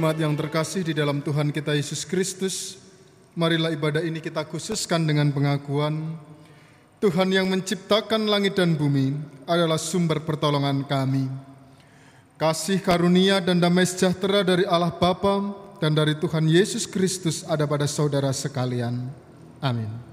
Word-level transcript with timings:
Jemaat 0.00 0.16
yang 0.16 0.32
terkasih 0.32 0.80
di 0.80 0.96
dalam 0.96 1.20
Tuhan 1.20 1.52
kita 1.52 1.76
Yesus 1.76 2.08
Kristus, 2.08 2.80
marilah 3.36 3.68
ibadah 3.68 4.00
ini 4.00 4.16
kita 4.16 4.48
khususkan 4.48 5.04
dengan 5.04 5.28
pengakuan 5.28 6.16
Tuhan 7.04 7.28
yang 7.28 7.44
menciptakan 7.44 8.24
langit 8.24 8.56
dan 8.56 8.80
bumi 8.80 9.12
adalah 9.44 9.76
sumber 9.76 10.24
pertolongan 10.24 10.88
kami. 10.88 11.28
Kasih 12.40 12.80
karunia 12.80 13.44
dan 13.44 13.60
damai 13.60 13.84
sejahtera 13.84 14.40
dari 14.40 14.64
Allah 14.64 14.88
Bapa 14.88 15.52
dan 15.84 15.92
dari 15.92 16.16
Tuhan 16.16 16.48
Yesus 16.48 16.88
Kristus 16.88 17.44
ada 17.44 17.68
pada 17.68 17.84
saudara 17.84 18.32
sekalian. 18.32 19.04
Amin. 19.60 20.09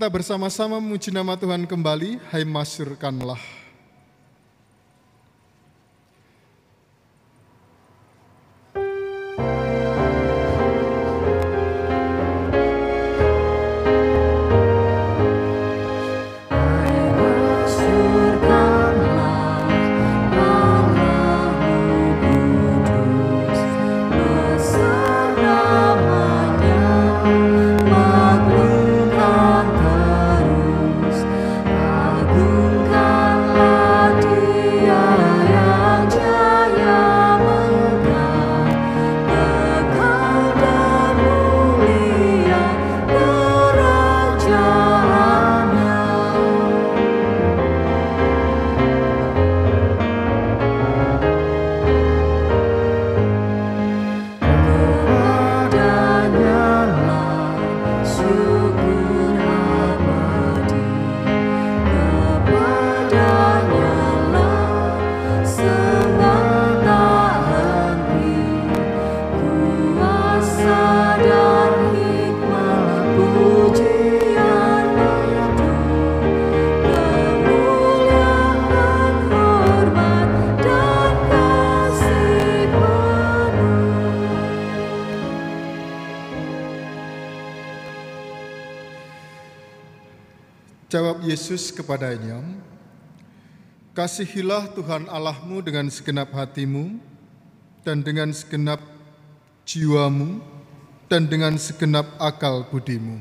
Kita 0.00 0.08
bersama-sama 0.08 0.80
memuji 0.80 1.12
nama 1.12 1.36
Tuhan 1.36 1.68
kembali, 1.68 2.16
hai 2.32 2.40
masyurkanlah. 2.40 3.59
Yesus 91.50 91.74
kepadanya, 91.74 92.38
Kasihilah 93.90 94.70
Tuhan 94.70 95.10
Allahmu 95.10 95.58
dengan 95.58 95.90
segenap 95.90 96.30
hatimu, 96.30 96.94
dan 97.82 98.06
dengan 98.06 98.30
segenap 98.30 98.78
jiwamu, 99.66 100.38
dan 101.10 101.26
dengan 101.26 101.58
segenap 101.58 102.06
akal 102.22 102.62
budimu. 102.70 103.18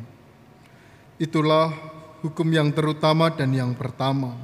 Itulah 1.18 1.74
hukum 2.22 2.46
yang 2.54 2.70
terutama 2.70 3.34
dan 3.34 3.50
yang 3.50 3.74
pertama. 3.74 4.38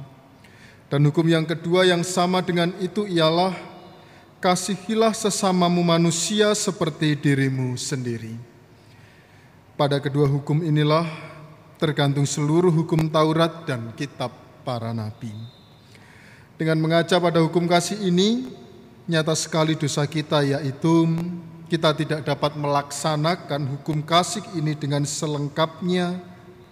Dan 0.90 1.06
hukum 1.06 1.22
yang 1.30 1.46
kedua 1.46 1.86
yang 1.86 2.02
sama 2.02 2.42
dengan 2.42 2.74
itu 2.82 3.06
ialah, 3.06 3.54
Kasihilah 4.42 5.14
sesamamu 5.14 5.86
manusia 5.86 6.50
seperti 6.58 7.14
dirimu 7.14 7.78
sendiri. 7.78 8.34
Pada 9.78 10.02
kedua 10.02 10.26
hukum 10.26 10.58
inilah 10.66 11.35
tergantung 11.76 12.24
seluruh 12.24 12.72
hukum 12.72 13.08
Taurat 13.08 13.64
dan 13.68 13.92
kitab 13.96 14.32
para 14.64 14.92
nabi. 14.96 15.32
Dengan 16.56 16.80
mengaca 16.80 17.20
pada 17.20 17.38
hukum 17.44 17.68
kasih 17.68 18.00
ini, 18.08 18.48
nyata 19.04 19.36
sekali 19.36 19.76
dosa 19.76 20.08
kita 20.08 20.40
yaitu 20.42 21.04
kita 21.68 21.92
tidak 21.92 22.20
dapat 22.24 22.56
melaksanakan 22.56 23.76
hukum 23.76 24.00
kasih 24.00 24.42
ini 24.56 24.72
dengan 24.72 25.04
selengkapnya 25.04 26.16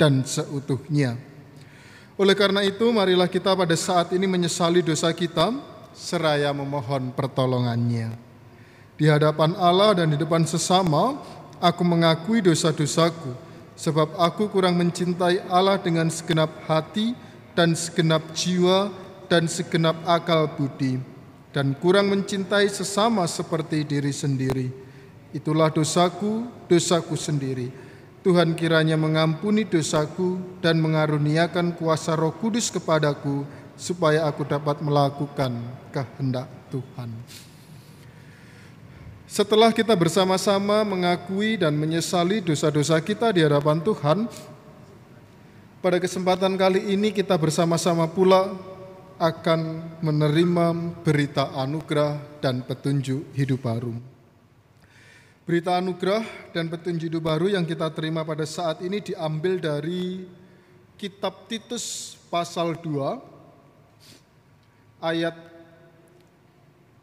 dan 0.01 0.25
seutuhnya. 0.25 1.21
Oleh 2.15 2.39
karena 2.39 2.63
itu, 2.63 2.95
marilah 2.95 3.27
kita 3.27 3.53
pada 3.59 3.75
saat 3.75 4.15
ini 4.15 4.25
menyesali 4.31 4.87
dosa 4.87 5.11
kita 5.11 5.51
seraya 5.95 6.55
memohon 6.55 7.11
pertolongannya. 7.11 8.15
Di 8.95 9.11
hadapan 9.11 9.59
Allah 9.59 9.99
dan 9.99 10.15
di 10.15 10.19
depan 10.19 10.47
sesama, 10.47 11.19
aku 11.59 11.83
mengakui 11.83 12.39
dosa-dosaku, 12.39 13.35
sebab 13.75 14.15
aku 14.19 14.51
kurang 14.51 14.79
mencintai 14.79 15.47
Allah 15.51 15.79
dengan 15.79 16.07
segenap 16.11 16.51
hati 16.67 17.15
dan 17.55 17.75
segenap 17.75 18.35
jiwa 18.35 18.91
dan 19.27 19.47
segenap 19.51 19.99
akal 20.07 20.51
budi, 20.55 21.01
dan 21.51 21.75
kurang 21.79 22.11
mencintai 22.13 22.69
sesama 22.71 23.25
seperti 23.27 23.87
diri 23.87 24.13
sendiri. 24.13 24.69
Itulah 25.35 25.71
dosaku, 25.71 26.47
dosaku 26.71 27.19
sendiri. 27.19 27.71
Tuhan 28.25 28.57
kiranya 28.57 28.97
mengampuni 28.97 29.69
dosaku 29.69 30.41
dan 30.65 30.81
mengaruniakan 30.81 31.77
kuasa 31.77 32.17
roh 32.17 32.33
kudus 32.39 32.71
kepadaku, 32.71 33.45
supaya 33.75 34.25
aku 34.31 34.47
dapat 34.47 34.79
melakukan 34.81 35.51
kehendak 35.91 36.47
Tuhan. 36.71 37.11
Setelah 39.35 39.75
kita 39.75 39.99
bersama-sama 39.99 40.87
mengakui 40.87 41.59
dan 41.59 41.75
menyesali 41.75 42.39
dosa-dosa 42.39 43.03
kita 43.03 43.35
di 43.35 43.43
hadapan 43.43 43.83
Tuhan, 43.83 44.31
pada 45.83 45.99
kesempatan 45.99 46.55
kali 46.55 46.95
ini 46.95 47.11
kita 47.11 47.35
bersama-sama 47.35 48.07
pula 48.07 48.55
akan 49.19 49.91
menerima 49.99 50.95
berita 51.03 51.51
anugerah 51.51 52.15
dan 52.39 52.63
petunjuk 52.63 53.27
hidup 53.35 53.59
baru. 53.59 53.99
Berita 55.43 55.83
anugerah 55.83 56.23
dan 56.55 56.71
petunjuk 56.71 57.11
hidup 57.11 57.27
baru 57.27 57.59
yang 57.59 57.67
kita 57.67 57.91
terima 57.91 58.23
pada 58.23 58.47
saat 58.47 58.87
ini 58.87 59.03
diambil 59.03 59.59
dari 59.59 60.31
kitab 60.95 61.51
Titus 61.51 62.15
pasal 62.31 62.79
2 62.79 63.19
ayat 65.03 65.35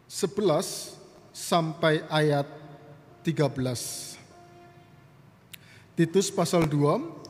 11 0.07 1.00
sampai 1.31 2.03
ayat 2.11 2.47
13. 3.23 4.19
Titus 5.95 6.31
pasal 6.31 6.67
2 6.67 7.21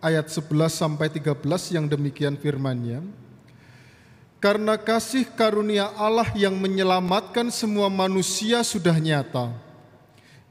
ayat 0.00 0.28
11 0.28 0.72
sampai 0.72 1.08
13 1.12 1.76
yang 1.76 1.86
demikian 1.88 2.36
firmannya. 2.36 3.04
Karena 4.36 4.76
kasih 4.76 5.26
karunia 5.32 5.90
Allah 5.96 6.28
yang 6.36 6.54
menyelamatkan 6.54 7.48
semua 7.48 7.88
manusia 7.88 8.60
sudah 8.62 8.94
nyata. 9.00 9.50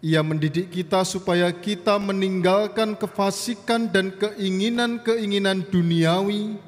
Ia 0.04 0.22
mendidik 0.22 0.70
kita 0.70 1.02
supaya 1.08 1.50
kita 1.50 1.98
meninggalkan 1.98 2.94
kefasikan 2.94 3.90
dan 3.90 4.14
keinginan-keinginan 4.14 5.66
duniawi 5.70 6.60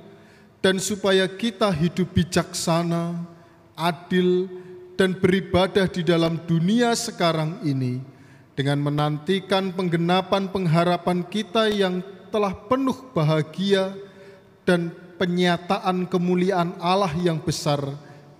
dan 0.63 0.81
supaya 0.81 1.29
kita 1.29 1.69
hidup 1.69 2.09
bijaksana, 2.17 3.21
adil, 3.77 4.49
dan 4.97 5.13
beribadah 5.13 5.85
di 5.85 6.01
dalam 6.01 6.41
dunia 6.49 6.97
sekarang 6.97 7.61
ini 7.61 8.01
dengan 8.57 8.81
menantikan 8.81 9.69
penggenapan 9.69 10.49
pengharapan 10.49 11.21
kita 11.21 11.69
yang 11.69 12.01
telah 12.33 12.51
penuh 12.51 12.97
bahagia 13.13 13.93
dan 14.65 14.89
penyataan 15.21 16.09
kemuliaan 16.09 16.73
Allah 16.81 17.13
yang 17.13 17.37
besar 17.37 17.79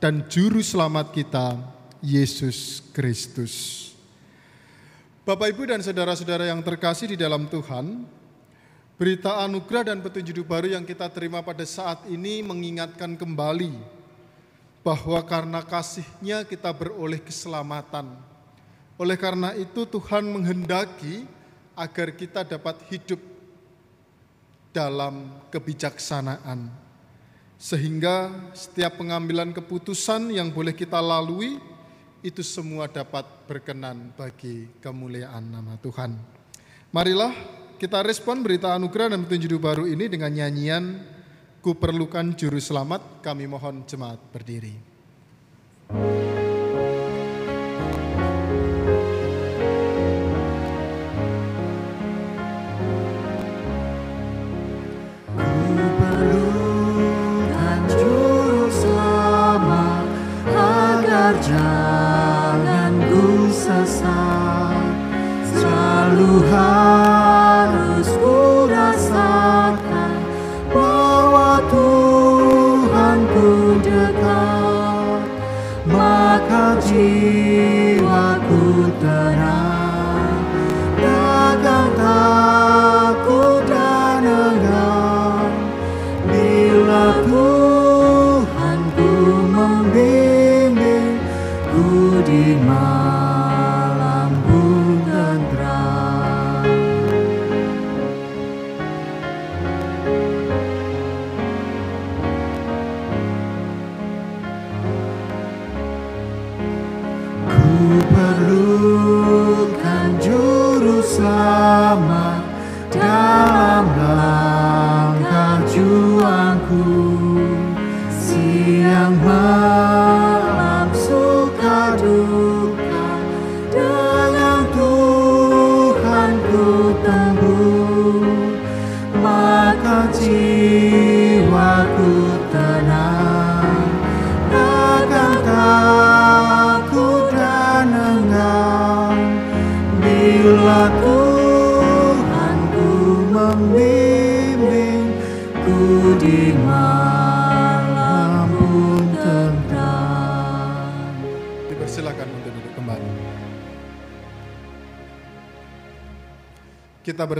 dan 0.01 0.25
juru 0.25 0.59
selamat 0.59 1.13
kita, 1.13 1.61
Yesus 2.01 2.81
Kristus. 2.89 3.85
Bapak, 5.21 5.53
Ibu, 5.53 5.69
dan 5.69 5.81
saudara-saudara 5.85 6.49
yang 6.49 6.61
terkasih 6.65 7.13
di 7.13 7.17
dalam 7.19 7.45
Tuhan, 7.45 8.05
berita 8.97 9.45
anugerah 9.45 9.93
dan 9.93 10.01
petunjuk 10.01 10.41
baru 10.45 10.73
yang 10.73 10.85
kita 10.85 11.05
terima 11.13 11.45
pada 11.45 11.65
saat 11.67 12.01
ini 12.09 12.41
mengingatkan 12.41 13.13
kembali 13.13 13.96
bahwa 14.85 15.19
karena 15.25 15.59
kasihnya 15.63 16.47
kita 16.47 16.71
beroleh 16.71 17.19
keselamatan. 17.19 18.17
Oleh 18.97 19.17
karena 19.19 19.53
itu 19.53 19.85
Tuhan 19.85 20.25
menghendaki 20.25 21.27
agar 21.77 22.09
kita 22.17 22.41
dapat 22.41 22.81
hidup 22.89 23.21
dalam 24.73 25.29
kebijaksanaan. 25.53 26.69
Sehingga 27.57 28.29
setiap 28.53 29.01
pengambilan 29.01 29.53
keputusan 29.53 30.29
yang 30.33 30.53
boleh 30.53 30.73
kita 30.73 31.01
lalui, 31.01 31.57
itu 32.25 32.41
semua 32.41 32.89
dapat 32.89 33.25
berkenan 33.45 34.13
bagi 34.17 34.69
kemuliaan 34.81 35.45
nama 35.45 35.77
Tuhan. 35.81 36.17
Marilah 36.89 37.33
kita 37.77 38.01
respon 38.01 38.41
berita 38.41 38.73
anugerah 38.73 39.13
dan 39.13 39.25
petunjuk 39.25 39.61
baru 39.61 39.85
ini 39.85 40.09
dengan 40.09 40.33
nyanyian 40.33 40.97
Ku 41.67 41.75
perlukan 41.75 42.31
juru 42.31 42.63
selamat, 42.63 43.19
kami 43.19 43.43
mohon 43.43 43.83
jemaat 43.83 44.23
berdiri. 44.31 44.71
Perlukan 45.91 46.26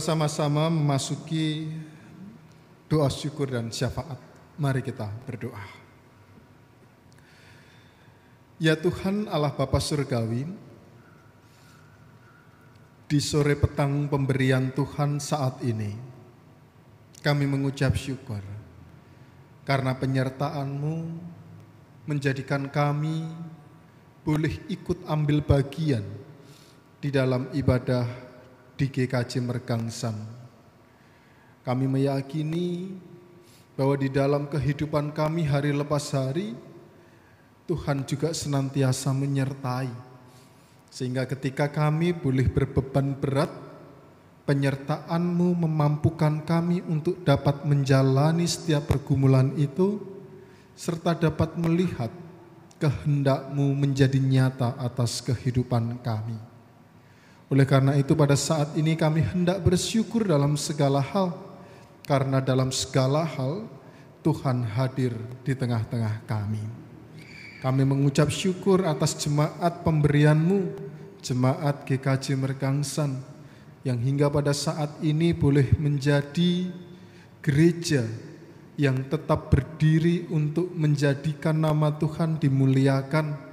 bersama-sama 0.07 0.71
memasuki 0.71 1.67
doa 2.87 3.11
syukur 3.11 3.51
dan 3.51 3.67
syafaat. 3.67 4.15
Mari 4.55 4.79
kita 4.79 5.03
berdoa. 5.27 5.59
Ya 8.55 8.79
Tuhan 8.79 9.27
Allah 9.27 9.51
Bapa 9.51 9.83
Surgawi, 9.83 10.47
di 13.11 13.19
sore 13.19 13.59
petang 13.59 14.07
pemberian 14.07 14.71
Tuhan 14.71 15.19
saat 15.19 15.59
ini, 15.67 15.91
kami 17.19 17.43
mengucap 17.43 17.99
syukur 17.99 18.39
karena 19.67 19.91
penyertaan-Mu 19.91 20.95
menjadikan 22.07 22.71
kami 22.71 23.27
boleh 24.23 24.55
ikut 24.71 25.03
ambil 25.03 25.43
bagian 25.43 26.07
di 27.03 27.11
dalam 27.11 27.51
ibadah 27.51 28.26
di 28.77 28.85
GKJ 28.93 29.41
Mergangsan. 29.41 30.13
Kami 31.65 31.89
meyakini 31.89 32.93
bahwa 33.73 33.97
di 33.97 34.07
dalam 34.07 34.45
kehidupan 34.45 35.11
kami 35.11 35.43
hari 35.43 35.73
lepas 35.73 36.13
hari, 36.13 36.53
Tuhan 37.67 38.07
juga 38.07 38.31
senantiasa 38.31 39.11
menyertai. 39.11 39.91
Sehingga 40.87 41.27
ketika 41.27 41.67
kami 41.67 42.15
boleh 42.15 42.47
berbeban 42.47 43.17
berat, 43.19 43.51
penyertaan-Mu 44.47 45.67
memampukan 45.67 46.39
kami 46.47 46.79
untuk 46.87 47.19
dapat 47.27 47.67
menjalani 47.67 48.47
setiap 48.47 48.87
pergumulan 48.87 49.51
itu, 49.59 49.99
serta 50.79 51.11
dapat 51.11 51.59
melihat 51.59 52.13
kehendak-Mu 52.79 53.75
menjadi 53.75 54.21
nyata 54.21 54.79
atas 54.79 55.19
kehidupan 55.19 55.99
kami. 55.99 56.46
Oleh 57.47 57.63
karena 57.63 57.95
itu 57.95 58.11
pada 58.11 58.35
saat 58.35 58.75
ini 58.75 58.99
kami 58.99 59.23
hendak 59.23 59.63
bersyukur 59.63 60.27
dalam 60.27 60.59
segala 60.59 60.99
hal, 60.99 61.31
karena 62.03 62.43
dalam 62.43 62.75
segala 62.75 63.23
hal 63.23 63.63
Tuhan 64.19 64.67
hadir 64.67 65.15
di 65.47 65.55
tengah-tengah 65.55 66.27
kami. 66.27 66.59
Kami 67.63 67.83
mengucap 67.87 68.27
syukur 68.27 68.83
atas 68.83 69.15
jemaat 69.15 69.79
pemberian-Mu, 69.87 70.75
jemaat 71.23 71.87
GKJ 71.87 72.35
Mergangsan, 72.35 73.15
yang 73.87 73.95
hingga 73.95 74.27
pada 74.27 74.51
saat 74.51 74.99
ini 74.99 75.31
boleh 75.31 75.71
menjadi 75.79 76.67
gereja 77.39 78.03
yang 78.75 79.07
tetap 79.07 79.47
berdiri 79.47 80.27
untuk 80.27 80.67
menjadikan 80.75 81.55
nama 81.55 81.95
Tuhan 81.95 82.43
dimuliakan 82.43 83.46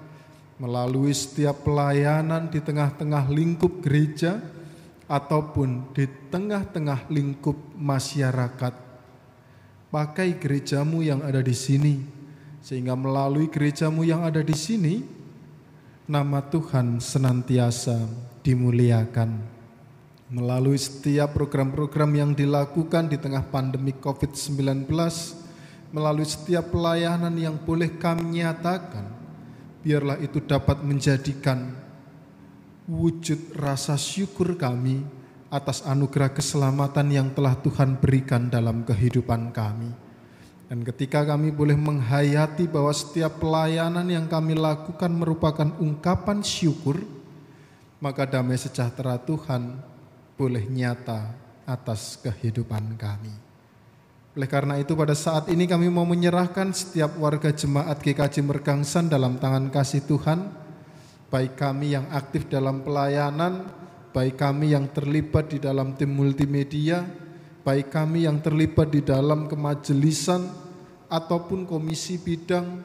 melalui 0.58 1.10
setiap 1.10 1.66
pelayanan 1.66 2.46
di 2.46 2.62
tengah-tengah 2.62 3.26
lingkup 3.26 3.82
gereja 3.82 4.38
ataupun 5.10 5.90
di 5.92 6.06
tengah-tengah 6.30 7.10
lingkup 7.10 7.56
masyarakat. 7.74 8.74
Pakai 9.90 10.38
gerejamu 10.38 11.06
yang 11.06 11.22
ada 11.22 11.38
di 11.38 11.54
sini, 11.54 12.02
sehingga 12.64 12.98
melalui 12.98 13.46
gerejamu 13.46 14.02
yang 14.02 14.26
ada 14.26 14.42
di 14.42 14.56
sini, 14.56 15.04
nama 16.10 16.42
Tuhan 16.42 16.98
senantiasa 16.98 18.02
dimuliakan. 18.42 19.54
Melalui 20.34 20.80
setiap 20.80 21.36
program-program 21.36 22.10
yang 22.10 22.30
dilakukan 22.34 23.06
di 23.06 23.20
tengah 23.20 23.46
pandemi 23.46 23.94
COVID-19, 23.94 24.90
melalui 25.94 26.26
setiap 26.26 26.74
pelayanan 26.74 27.38
yang 27.38 27.54
boleh 27.54 27.94
kami 27.94 28.42
nyatakan, 28.42 29.13
biarlah 29.84 30.16
itu 30.24 30.40
dapat 30.40 30.80
menjadikan 30.80 31.76
wujud 32.88 33.52
rasa 33.60 34.00
syukur 34.00 34.56
kami 34.56 35.04
atas 35.52 35.84
anugerah 35.84 36.32
keselamatan 36.32 37.12
yang 37.12 37.28
telah 37.36 37.52
Tuhan 37.60 38.00
berikan 38.00 38.48
dalam 38.48 38.82
kehidupan 38.82 39.52
kami. 39.52 39.92
Dan 40.64 40.80
ketika 40.82 41.22
kami 41.22 41.52
boleh 41.52 41.76
menghayati 41.76 42.64
bahwa 42.64 42.90
setiap 42.90 43.38
pelayanan 43.38 44.08
yang 44.08 44.26
kami 44.26 44.56
lakukan 44.56 45.12
merupakan 45.12 45.68
ungkapan 45.76 46.40
syukur, 46.40 47.04
maka 48.00 48.24
damai 48.24 48.56
sejahtera 48.56 49.20
Tuhan 49.20 49.78
boleh 50.34 50.64
nyata 50.66 51.30
atas 51.68 52.18
kehidupan 52.18 52.96
kami. 52.96 53.53
Oleh 54.34 54.50
karena 54.50 54.82
itu 54.82 54.98
pada 54.98 55.14
saat 55.14 55.46
ini 55.46 55.62
kami 55.70 55.86
mau 55.86 56.02
menyerahkan 56.02 56.74
setiap 56.74 57.14
warga 57.22 57.54
jemaat 57.54 58.02
GKJ 58.02 58.42
Mergangsan 58.42 59.06
dalam 59.06 59.38
tangan 59.38 59.70
kasih 59.70 60.02
Tuhan, 60.10 60.50
baik 61.30 61.54
kami 61.54 61.94
yang 61.94 62.10
aktif 62.10 62.50
dalam 62.50 62.82
pelayanan, 62.82 63.70
baik 64.10 64.34
kami 64.34 64.74
yang 64.74 64.90
terlibat 64.90 65.54
di 65.54 65.62
dalam 65.62 65.94
tim 65.94 66.10
multimedia, 66.10 67.06
baik 67.62 67.94
kami 67.94 68.26
yang 68.26 68.42
terlibat 68.42 68.90
di 68.90 69.06
dalam 69.06 69.46
kemajelisan 69.46 70.50
ataupun 71.06 71.62
komisi 71.62 72.18
bidang, 72.18 72.82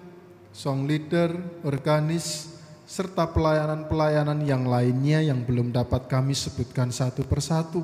song 0.53 0.85
leader, 0.85 1.33
organis, 1.65 2.53
serta 2.85 3.25
pelayanan-pelayanan 3.25 4.45
yang 4.45 4.69
lainnya 4.69 5.25
yang 5.25 5.41
belum 5.41 5.73
dapat 5.73 6.05
kami 6.05 6.37
sebutkan 6.37 6.93
satu 6.93 7.25
persatu. 7.25 7.81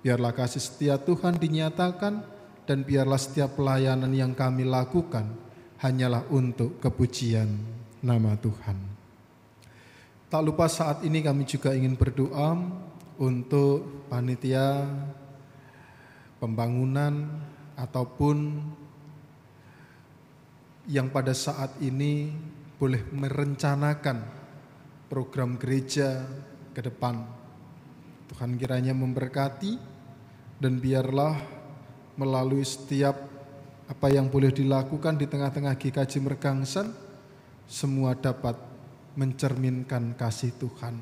Biarlah 0.00 0.32
kasih 0.32 0.64
setia 0.64 0.96
Tuhan 0.96 1.36
dinyatakan, 1.36 2.37
dan 2.68 2.84
biarlah 2.84 3.16
setiap 3.16 3.56
pelayanan 3.56 4.12
yang 4.12 4.36
kami 4.36 4.68
lakukan 4.68 5.24
hanyalah 5.80 6.28
untuk 6.28 6.76
kepujian 6.76 7.48
nama 8.04 8.36
Tuhan. 8.36 8.76
Tak 10.28 10.44
lupa 10.44 10.68
saat 10.68 11.00
ini 11.00 11.24
kami 11.24 11.48
juga 11.48 11.72
ingin 11.72 11.96
berdoa 11.96 12.60
untuk 13.16 14.04
panitia 14.12 14.84
pembangunan 16.36 17.40
ataupun 17.72 18.60
yang 20.92 21.08
pada 21.08 21.32
saat 21.32 21.72
ini 21.80 22.36
boleh 22.76 23.00
merencanakan 23.16 24.18
program 25.08 25.56
gereja 25.56 26.20
ke 26.76 26.84
depan. 26.84 27.24
Tuhan 28.28 28.60
kiranya 28.60 28.92
memberkati 28.92 29.72
dan 30.60 30.76
biarlah 30.76 31.57
melalui 32.18 32.66
setiap 32.66 33.14
apa 33.88 34.06
yang 34.12 34.28
boleh 34.28 34.52
dilakukan 34.52 35.16
di 35.16 35.24
tengah-tengah 35.24 35.78
GKJ 35.78 36.20
Mergangsan, 36.20 36.92
semua 37.64 38.12
dapat 38.18 38.58
mencerminkan 39.16 40.12
kasih 40.18 40.52
Tuhan. 40.60 40.98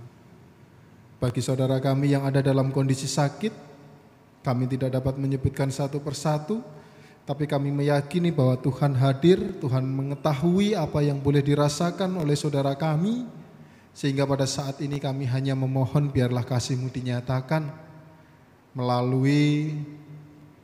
Bagi 1.17 1.41
saudara 1.41 1.81
kami 1.81 2.13
yang 2.13 2.29
ada 2.29 2.45
dalam 2.45 2.71
kondisi 2.71 3.09
sakit, 3.09 3.51
kami 4.45 4.69
tidak 4.71 5.01
dapat 5.01 5.19
menyebutkan 5.19 5.73
satu 5.73 5.99
persatu, 5.99 6.61
tapi 7.27 7.51
kami 7.51 7.75
meyakini 7.75 8.31
bahwa 8.31 8.55
Tuhan 8.63 8.95
hadir, 8.95 9.59
Tuhan 9.59 9.83
mengetahui 9.83 10.79
apa 10.79 11.03
yang 11.03 11.19
boleh 11.19 11.43
dirasakan 11.43 12.23
oleh 12.23 12.39
saudara 12.39 12.79
kami, 12.79 13.27
sehingga 13.91 14.29
pada 14.29 14.47
saat 14.47 14.79
ini 14.85 15.03
kami 15.03 15.27
hanya 15.27 15.59
memohon 15.59 16.13
biarlah 16.13 16.47
kasih-Mu 16.47 16.93
dinyatakan 16.93 17.67
melalui 18.77 19.73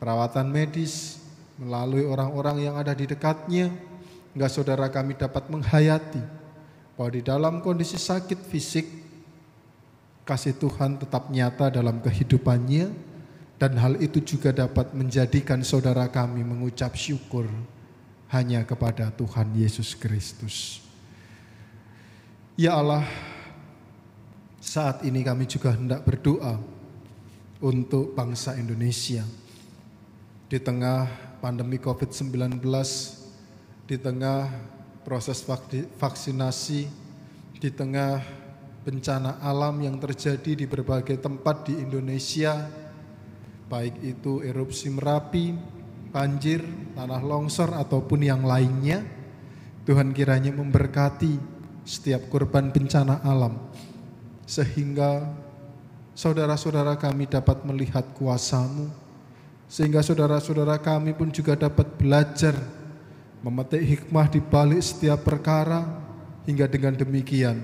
perawatan 0.03 0.51
medis, 0.51 1.23
melalui 1.55 2.03
orang-orang 2.03 2.67
yang 2.67 2.75
ada 2.75 2.91
di 2.91 3.07
dekatnya, 3.07 3.71
hingga 4.35 4.51
saudara 4.51 4.91
kami 4.91 5.15
dapat 5.15 5.47
menghayati 5.47 6.19
bahwa 6.99 7.11
di 7.15 7.23
dalam 7.23 7.55
kondisi 7.63 7.95
sakit 7.95 8.43
fisik, 8.51 8.83
kasih 10.27 10.59
Tuhan 10.59 10.99
tetap 10.99 11.31
nyata 11.31 11.71
dalam 11.71 12.03
kehidupannya, 12.03 12.91
dan 13.63 13.79
hal 13.79 13.95
itu 14.03 14.19
juga 14.19 14.51
dapat 14.51 14.91
menjadikan 14.91 15.63
saudara 15.63 16.11
kami 16.11 16.43
mengucap 16.43 16.99
syukur 16.99 17.47
hanya 18.35 18.67
kepada 18.67 19.15
Tuhan 19.15 19.55
Yesus 19.55 19.95
Kristus. 19.95 20.83
Ya 22.59 22.75
Allah, 22.75 23.07
saat 24.59 25.07
ini 25.07 25.23
kami 25.23 25.47
juga 25.47 25.79
hendak 25.79 26.03
berdoa 26.03 26.59
untuk 27.63 28.19
bangsa 28.19 28.59
Indonesia 28.59 29.23
di 30.53 30.61
tengah 30.61 31.09
pandemi 31.41 31.81
COVID-19, 31.81 32.61
di 33.89 33.97
tengah 33.97 34.53
proses 35.01 35.41
vaksinasi, 35.97 36.85
di 37.57 37.71
tengah 37.73 38.21
bencana 38.85 39.41
alam 39.41 39.81
yang 39.81 39.97
terjadi 39.97 40.53
di 40.53 40.69
berbagai 40.69 41.25
tempat 41.25 41.73
di 41.73 41.81
Indonesia, 41.81 42.69
baik 43.73 44.05
itu 44.05 44.45
erupsi 44.45 44.93
Merapi, 44.93 45.57
banjir, 46.13 46.61
tanah 47.01 47.25
longsor 47.25 47.73
ataupun 47.73 48.21
yang 48.21 48.45
lainnya. 48.45 49.01
Tuhan 49.89 50.13
kiranya 50.13 50.53
memberkati 50.53 51.33
setiap 51.89 52.29
korban 52.29 52.69
bencana 52.69 53.25
alam 53.25 53.57
sehingga 54.45 55.33
saudara-saudara 56.13 57.01
kami 57.01 57.25
dapat 57.25 57.65
melihat 57.65 58.05
kuasamu, 58.13 59.02
sehingga 59.73 60.05
saudara-saudara 60.05 60.77
kami 60.77 61.17
pun 61.17 61.33
juga 61.33 61.57
dapat 61.57 61.97
belajar 61.97 62.53
memetik 63.41 63.81
hikmah 63.81 64.29
di 64.29 64.45
balik 64.45 64.85
setiap 64.85 65.25
perkara 65.25 65.81
hingga 66.45 66.69
dengan 66.69 66.93
demikian 66.93 67.57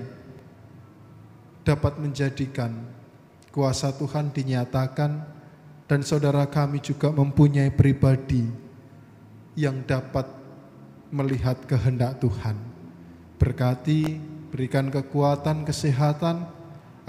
dapat 1.61 2.01
menjadikan 2.01 2.73
kuasa 3.53 3.93
Tuhan 3.93 4.33
dinyatakan 4.33 5.21
dan 5.85 6.01
saudara 6.01 6.49
kami 6.49 6.81
juga 6.81 7.13
mempunyai 7.13 7.69
pribadi 7.69 8.41
yang 9.53 9.85
dapat 9.85 10.25
melihat 11.13 11.61
kehendak 11.69 12.17
Tuhan. 12.21 12.57
Berkati, 13.37 14.17
berikan 14.49 14.89
kekuatan, 14.89 15.61
kesehatan, 15.61 16.49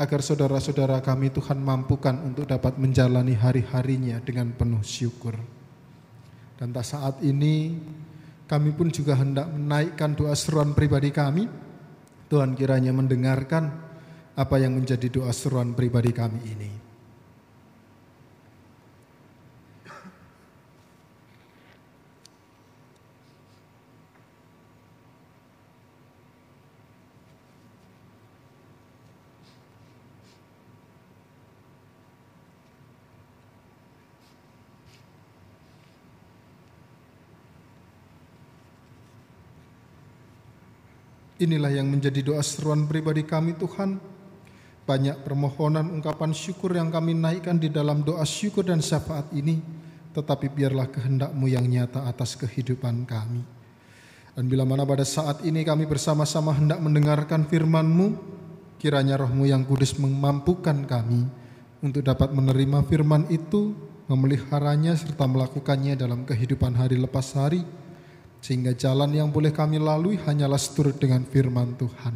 agar 0.00 0.25
saudara-saudara 0.25 1.04
kami 1.04 1.28
Tuhan 1.28 1.61
mampukan 1.61 2.16
untuk 2.25 2.49
dapat 2.49 2.80
menjalani 2.80 3.37
hari-harinya 3.37 4.16
dengan 4.25 4.49
penuh 4.57 4.80
syukur. 4.80 5.37
Dan 6.57 6.73
tak 6.73 6.88
saat 6.88 7.21
ini 7.21 7.76
kami 8.49 8.73
pun 8.73 8.88
juga 8.88 9.21
hendak 9.21 9.52
menaikkan 9.52 10.16
doa 10.16 10.33
seruan 10.33 10.73
pribadi 10.73 11.12
kami. 11.12 11.45
Tuhan 12.33 12.57
kiranya 12.57 12.97
mendengarkan 12.97 13.69
apa 14.33 14.57
yang 14.57 14.73
menjadi 14.73 15.12
doa 15.12 15.37
seruan 15.37 15.76
pribadi 15.76 16.16
kami 16.16 16.40
ini. 16.49 16.89
Inilah 41.40 41.73
yang 41.73 41.88
menjadi 41.88 42.20
doa 42.20 42.44
seruan 42.44 42.85
pribadi 42.85 43.25
kami 43.25 43.56
Tuhan. 43.56 43.97
Banyak 44.85 45.25
permohonan 45.25 45.88
ungkapan 45.88 46.37
syukur 46.37 46.76
yang 46.76 46.92
kami 46.92 47.16
naikkan 47.16 47.56
di 47.56 47.73
dalam 47.73 48.04
doa 48.04 48.28
syukur 48.28 48.68
dan 48.68 48.85
syafaat 48.85 49.32
ini. 49.32 49.56
Tetapi 50.12 50.52
biarlah 50.52 50.92
kehendakmu 50.92 51.49
yang 51.49 51.64
nyata 51.64 52.04
atas 52.04 52.37
kehidupan 52.37 53.09
kami. 53.09 53.40
Dan 54.37 54.52
bila 54.52 54.68
mana 54.68 54.85
pada 54.85 55.00
saat 55.09 55.40
ini 55.40 55.64
kami 55.64 55.88
bersama-sama 55.88 56.52
hendak 56.52 56.76
mendengarkan 56.76 57.49
firman-Mu, 57.49 58.20
kiranya 58.76 59.16
rohmu 59.16 59.49
yang 59.49 59.64
kudus 59.64 59.97
memampukan 59.97 60.76
kami 60.85 61.25
untuk 61.80 62.04
dapat 62.04 62.37
menerima 62.37 62.85
firman 62.85 63.25
itu, 63.32 63.73
memeliharanya 64.12 64.92
serta 64.92 65.25
melakukannya 65.25 65.97
dalam 65.97 66.28
kehidupan 66.28 66.76
hari 66.76 67.00
lepas 67.00 67.32
hari, 67.32 67.64
sehingga 68.40 68.73
jalan 68.73 69.12
yang 69.12 69.28
boleh 69.28 69.52
kami 69.52 69.76
lalui 69.76 70.16
hanyalah 70.20 70.59
seturut 70.59 70.97
dengan 70.97 71.25
firman 71.25 71.76
Tuhan. 71.76 72.14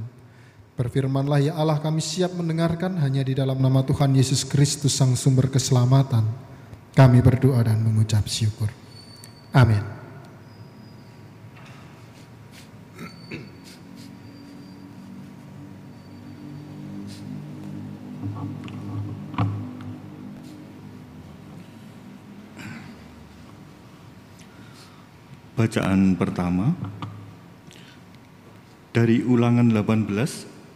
Berfirmanlah 0.75 1.39
ya 1.39 1.53
Allah 1.55 1.79
kami 1.79 2.03
siap 2.03 2.35
mendengarkan 2.35 2.99
hanya 2.99 3.23
di 3.23 3.39
dalam 3.39 3.63
nama 3.63 3.87
Tuhan 3.87 4.11
Yesus 4.11 4.43
Kristus 4.43 4.99
Sang 4.99 5.15
Sumber 5.15 5.47
Keselamatan. 5.47 6.27
Kami 6.95 7.19
berdoa 7.23 7.63
dan 7.63 7.79
mengucap 7.79 8.27
syukur. 8.27 8.67
Amin. 9.55 10.04
Bacaan 25.65 26.13
pertama 26.13 26.77
dari 28.93 29.25
Ulangan 29.25 29.65
18 29.73 30.13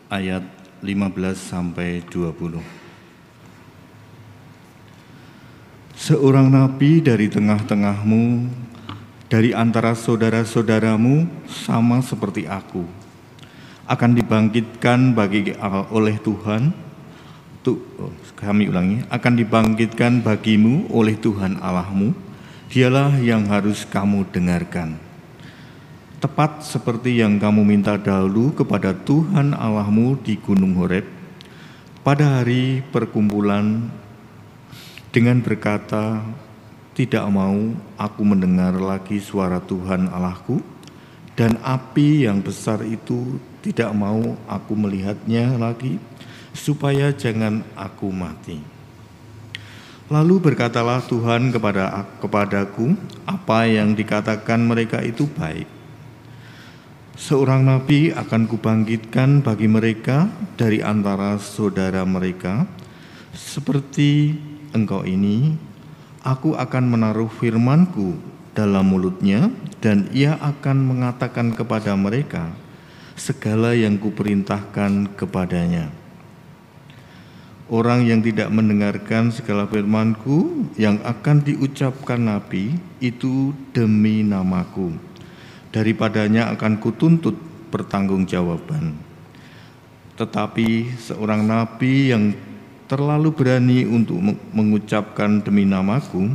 ayat 0.09 0.41
15 0.81 1.37
sampai 1.37 2.01
20. 2.09 2.57
Seorang 5.93 6.49
nabi 6.49 7.05
dari 7.05 7.29
tengah-tengahmu, 7.29 8.49
dari 9.29 9.53
antara 9.53 9.93
saudara-saudaramu 9.93 11.29
sama 11.45 12.01
seperti 12.01 12.49
aku, 12.49 12.89
akan 13.85 14.11
dibangkitkan 14.17 15.13
bagi 15.13 15.53
oleh 15.93 16.17
Tuhan. 16.17 16.73
Tuh, 17.61 17.77
oh, 18.01 18.17
kami 18.41 18.73
ulangi, 18.73 19.05
akan 19.13 19.37
dibangkitkan 19.37 20.25
bagimu 20.25 20.89
oleh 20.89 21.13
Tuhan 21.13 21.61
Allahmu 21.61 22.28
dialah 22.69 23.17
yang 23.17 23.49
harus 23.49 23.89
kamu 23.89 24.29
dengarkan. 24.29 25.01
Tepat 26.21 26.69
seperti 26.69 27.17
yang 27.25 27.41
kamu 27.41 27.65
minta 27.65 27.97
dahulu 27.97 28.53
kepada 28.53 28.93
Tuhan 28.93 29.57
Allahmu 29.57 30.21
di 30.21 30.37
Gunung 30.37 30.77
Horeb, 30.77 31.09
pada 32.05 32.41
hari 32.41 32.85
perkumpulan 32.93 33.89
dengan 35.09 35.41
berkata, 35.41 36.21
tidak 36.93 37.25
mau 37.33 37.73
aku 37.97 38.23
mendengar 38.27 38.77
lagi 38.77 39.17
suara 39.17 39.65
Tuhan 39.65 40.13
Allahku, 40.13 40.61
dan 41.41 41.57
api 41.65 42.29
yang 42.29 42.45
besar 42.45 42.85
itu 42.85 43.41
tidak 43.65 43.95
mau 43.97 44.37
aku 44.45 44.77
melihatnya 44.77 45.57
lagi, 45.57 45.97
supaya 46.53 47.17
jangan 47.17 47.65
aku 47.79 48.13
mati. 48.13 48.78
Lalu 50.09 50.41
berkatalah 50.41 51.05
Tuhan 51.05 51.53
kepada 51.53 52.01
kepadaku, 52.17 52.97
apa 53.29 53.69
yang 53.69 53.93
dikatakan 53.93 54.57
mereka 54.57 55.05
itu 55.05 55.29
baik. 55.29 55.69
Seorang 57.13 57.69
nabi 57.69 58.09
akan 58.17 58.49
kubangkitkan 58.49 59.45
bagi 59.45 59.69
mereka 59.69 60.33
dari 60.57 60.81
antara 60.81 61.37
saudara 61.37 62.09
mereka, 62.09 62.65
seperti 63.37 64.33
engkau 64.73 65.05
ini, 65.05 65.61
aku 66.25 66.57
akan 66.57 66.89
menaruh 66.89 67.29
firmanku 67.29 68.17
dalam 68.57 68.89
mulutnya, 68.89 69.53
dan 69.85 70.09
ia 70.17 70.41
akan 70.41 70.89
mengatakan 70.89 71.53
kepada 71.53 71.93
mereka 72.01 72.49
segala 73.13 73.77
yang 73.77 74.01
kuperintahkan 74.01 75.13
kepadanya.' 75.21 75.98
Orang 77.69 78.09
yang 78.09 78.25
tidak 78.25 78.49
mendengarkan 78.49 79.29
segala 79.29 79.69
firmanku 79.69 80.73
yang 80.81 81.05
akan 81.05 81.45
diucapkan 81.45 82.17
Nabi 82.17 82.73
itu 82.97 83.53
demi 83.77 84.25
namaku. 84.25 84.97
Daripadanya 85.69 86.49
akan 86.57 86.81
kutuntut 86.81 87.37
pertanggungjawaban. 87.69 88.97
Tetapi 90.17 90.97
seorang 90.97 91.45
Nabi 91.45 92.09
yang 92.09 92.33
terlalu 92.89 93.37
berani 93.37 93.85
untuk 93.85 94.17
mengucapkan 94.57 95.45
demi 95.45 95.69
namaku, 95.69 96.33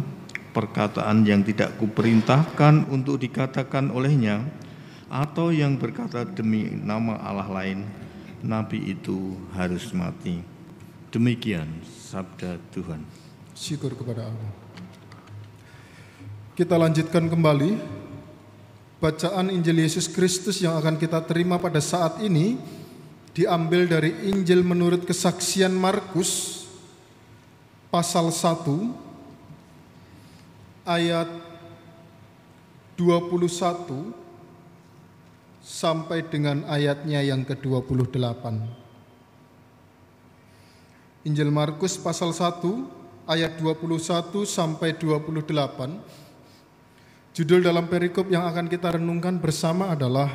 perkataan 0.54 1.26
yang 1.26 1.42
tidak 1.42 1.82
kuperintahkan 1.82 2.94
untuk 2.94 3.18
dikatakan 3.18 3.90
olehnya, 3.90 4.46
atau 5.10 5.50
yang 5.50 5.82
berkata 5.82 6.30
demi 6.30 6.70
nama 6.70 7.18
Allah 7.26 7.50
lain, 7.50 7.90
Nabi 8.46 8.94
itu 8.94 9.34
harus 9.58 9.90
mati. 9.98 10.53
Demikian 11.14 11.70
sabda 11.86 12.58
Tuhan. 12.74 13.06
Syukur 13.54 13.94
kepada 13.94 14.34
Allah. 14.34 14.52
Kita 16.58 16.74
lanjutkan 16.74 17.30
kembali 17.30 17.78
bacaan 18.98 19.54
Injil 19.54 19.86
Yesus 19.86 20.10
Kristus 20.10 20.58
yang 20.58 20.74
akan 20.74 20.98
kita 20.98 21.22
terima 21.22 21.62
pada 21.62 21.78
saat 21.78 22.18
ini 22.26 22.58
diambil 23.38 23.86
dari 23.86 24.10
Injil 24.34 24.66
menurut 24.66 25.06
kesaksian 25.06 25.78
Markus 25.78 26.66
pasal 27.94 28.34
1 28.34 28.74
ayat 30.82 31.30
21 32.98 34.18
sampai 35.62 36.26
dengan 36.26 36.66
ayatnya 36.66 37.22
yang 37.22 37.46
ke-28. 37.46 38.83
Injil 41.24 41.48
Markus 41.56 41.96
pasal 41.96 42.36
1 42.36 42.60
ayat 43.32 43.56
21 43.56 44.44
sampai 44.44 44.92
28. 44.92 45.40
Judul 47.32 47.64
dalam 47.64 47.88
perikop 47.88 48.28
yang 48.28 48.44
akan 48.44 48.68
kita 48.68 49.00
renungkan 49.00 49.40
bersama 49.40 49.96
adalah 49.96 50.28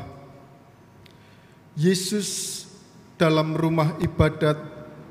Yesus 1.77 2.65
dalam 3.21 3.53
rumah 3.53 4.01
ibadat 4.01 4.57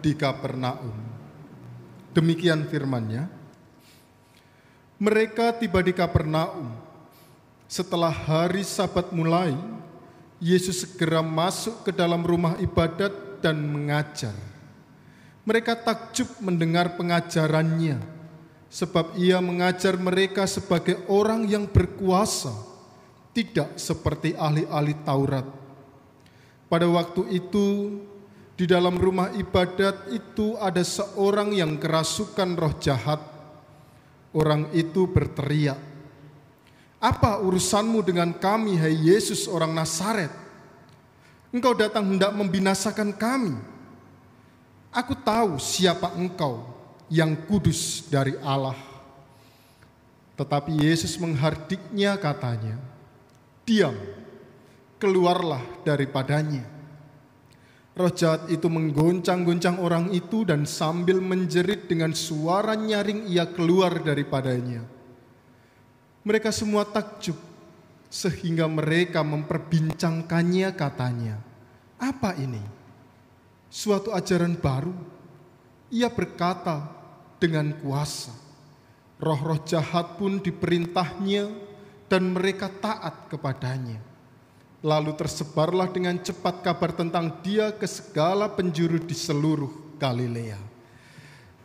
di 0.02 0.18
Kapernaum. 0.18 0.98
Demikian 2.10 2.66
firmannya. 2.66 3.30
Mereka 4.98 5.62
tiba 5.62 5.86
di 5.86 5.94
Kapernaum. 5.94 6.74
Setelah 7.70 8.10
hari 8.10 8.66
Sabat 8.66 9.13
mulai, 9.13 9.54
Yesus 10.42 10.90
segera 10.90 11.22
masuk 11.22 11.86
ke 11.86 11.94
dalam 11.94 12.26
rumah 12.26 12.58
ibadat 12.58 13.13
dan 13.46 13.62
mengajar. 13.62 14.57
Mereka 15.48 15.80
takjub 15.80 16.44
mendengar 16.44 17.00
pengajarannya, 17.00 18.04
sebab 18.68 19.16
ia 19.16 19.40
mengajar 19.40 19.96
mereka 19.96 20.44
sebagai 20.44 21.00
orang 21.08 21.48
yang 21.48 21.64
berkuasa, 21.64 22.52
tidak 23.32 23.80
seperti 23.80 24.36
ahli-ahli 24.36 24.92
Taurat. 25.08 25.48
Pada 26.68 26.84
waktu 26.92 27.32
itu, 27.32 27.96
di 28.60 28.68
dalam 28.68 29.00
rumah 29.00 29.32
ibadat 29.40 30.12
itu 30.12 30.60
ada 30.60 30.84
seorang 30.84 31.56
yang 31.56 31.80
kerasukan 31.80 32.60
roh 32.60 32.76
jahat. 32.84 33.24
Orang 34.36 34.68
itu 34.76 35.08
berteriak, 35.08 35.80
"Apa 37.00 37.40
urusanmu 37.40 38.04
dengan 38.04 38.36
kami, 38.36 38.76
hai 38.76 39.00
Yesus, 39.00 39.48
orang 39.48 39.72
Nazaret? 39.72 40.34
Engkau 41.56 41.72
datang 41.72 42.04
hendak 42.04 42.36
membinasakan 42.36 43.16
kami." 43.16 43.77
Aku 44.91 45.13
tahu 45.13 45.60
siapa 45.60 46.15
engkau 46.15 46.63
yang 47.12 47.36
kudus 47.47 48.08
dari 48.08 48.36
Allah. 48.43 48.76
Tetapi 50.38 50.86
Yesus 50.86 51.17
menghardiknya 51.17 52.13
katanya, 52.21 52.78
diam, 53.65 53.97
keluarlah 55.02 55.63
daripadanya. 55.82 56.78
Roh 57.97 58.13
jahat 58.13 58.45
itu 58.54 58.69
menggoncang-goncang 58.69 59.82
orang 59.82 60.13
itu 60.13 60.45
dan 60.45 60.69
sambil 60.69 61.17
menjerit 61.17 61.89
dengan 61.89 62.13
suara 62.13 62.78
nyaring 62.78 63.26
ia 63.26 63.50
keluar 63.50 63.97
daripadanya. 63.97 64.86
Mereka 66.21 66.54
semua 66.54 66.86
takjub 66.86 67.34
sehingga 68.13 68.69
mereka 68.69 69.26
memperbincangkannya 69.26 70.69
katanya, 70.78 71.41
apa 71.97 72.38
ini? 72.38 72.77
Suatu 73.67 74.12
ajaran 74.15 74.56
baru. 74.58 74.93
Ia 75.88 76.12
berkata 76.12 76.88
dengan 77.39 77.71
kuasa. 77.80 78.34
Roh-roh 79.17 79.58
jahat 79.65 80.19
pun 80.21 80.38
diperintahnya 80.38 81.49
dan 82.06 82.34
mereka 82.36 82.69
taat 82.69 83.32
kepadanya. 83.34 83.97
Lalu 84.86 85.17
tersebarlah 85.17 85.89
dengan 85.89 86.21
cepat 86.21 86.62
kabar 86.62 86.93
tentang 86.93 87.41
dia 87.41 87.73
ke 87.73 87.89
segala 87.89 88.45
penjuru 88.45 89.01
di 89.01 89.17
seluruh 89.17 89.97
Galilea. 89.97 90.60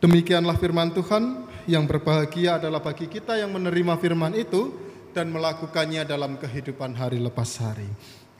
Demikianlah 0.01 0.57
firman 0.57 0.91
Tuhan 0.91 1.47
yang 1.69 1.87
berbahagia 1.87 2.59
adalah 2.59 2.83
bagi 2.83 3.07
kita 3.07 3.39
yang 3.39 3.53
menerima 3.53 3.95
firman 4.01 4.33
itu 4.35 4.75
dan 5.13 5.29
melakukannya 5.29 6.03
dalam 6.03 6.35
kehidupan 6.41 6.97
hari 6.97 7.21
lepas 7.21 7.61
hari. 7.61 7.87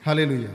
Haleluya. 0.03 0.51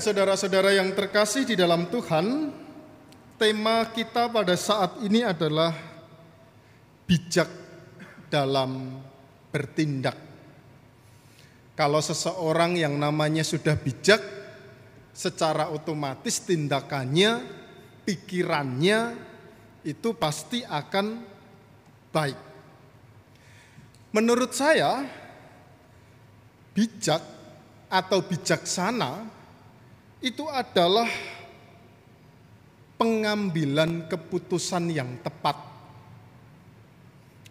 Saudara-saudara 0.00 0.72
yang 0.72 0.96
terkasih 0.96 1.44
di 1.44 1.54
dalam 1.54 1.84
Tuhan, 1.92 2.48
tema 3.36 3.84
kita 3.92 4.32
pada 4.32 4.56
saat 4.56 4.96
ini 5.04 5.20
adalah 5.20 5.76
bijak 7.04 7.46
dalam 8.32 8.96
bertindak. 9.52 10.16
Kalau 11.76 12.00
seseorang 12.00 12.80
yang 12.80 12.96
namanya 12.96 13.44
sudah 13.44 13.76
bijak, 13.76 14.24
secara 15.12 15.68
otomatis 15.68 16.40
tindakannya, 16.48 17.44
pikirannya 18.08 19.00
itu 19.84 20.16
pasti 20.16 20.64
akan 20.64 21.20
baik. 22.08 22.40
Menurut 24.16 24.56
saya, 24.56 25.04
bijak 26.72 27.20
atau 27.92 28.24
bijaksana 28.24 29.39
itu 30.20 30.44
adalah 30.48 31.08
pengambilan 33.00 34.04
keputusan 34.04 34.92
yang 34.92 35.16
tepat. 35.24 35.56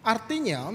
Artinya, 0.06 0.70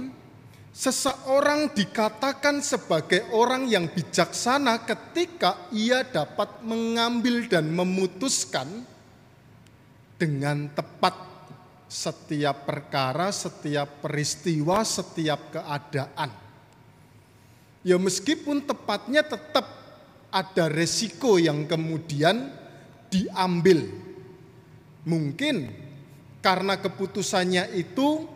seseorang 0.75 1.71
dikatakan 1.71 2.59
sebagai 2.59 3.23
orang 3.31 3.71
yang 3.71 3.87
bijaksana 3.87 4.83
ketika 4.83 5.71
ia 5.71 6.03
dapat 6.03 6.59
mengambil 6.67 7.47
dan 7.47 7.71
memutuskan 7.71 8.67
dengan 10.19 10.67
tepat 10.75 11.15
setiap 11.87 12.67
perkara, 12.67 13.31
setiap 13.31 14.03
peristiwa, 14.03 14.83
setiap 14.83 15.55
keadaan. 15.55 16.29
Ya 17.85 17.95
meskipun 17.95 18.65
tepatnya 18.67 19.23
tetap 19.23 19.84
ada 20.35 20.67
resiko 20.67 21.39
yang 21.39 21.63
kemudian 21.63 22.51
diambil. 23.07 23.87
Mungkin 25.07 25.71
karena 26.43 26.75
keputusannya 26.75 27.71
itu 27.79 28.27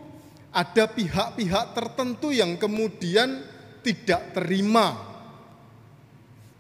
ada 0.55 0.87
pihak-pihak 0.87 1.75
tertentu 1.75 2.31
yang 2.31 2.55
kemudian 2.55 3.43
tidak 3.83 4.31
terima. 4.31 4.95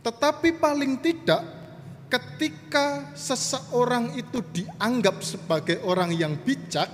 Tetapi 0.03 0.59
paling 0.59 0.99
tidak 0.99 1.41
ketika 2.11 3.15
seseorang 3.15 4.17
itu 4.19 4.43
dianggap 4.43 5.23
sebagai 5.23 5.79
orang 5.87 6.11
yang 6.11 6.35
bijak, 6.35 6.89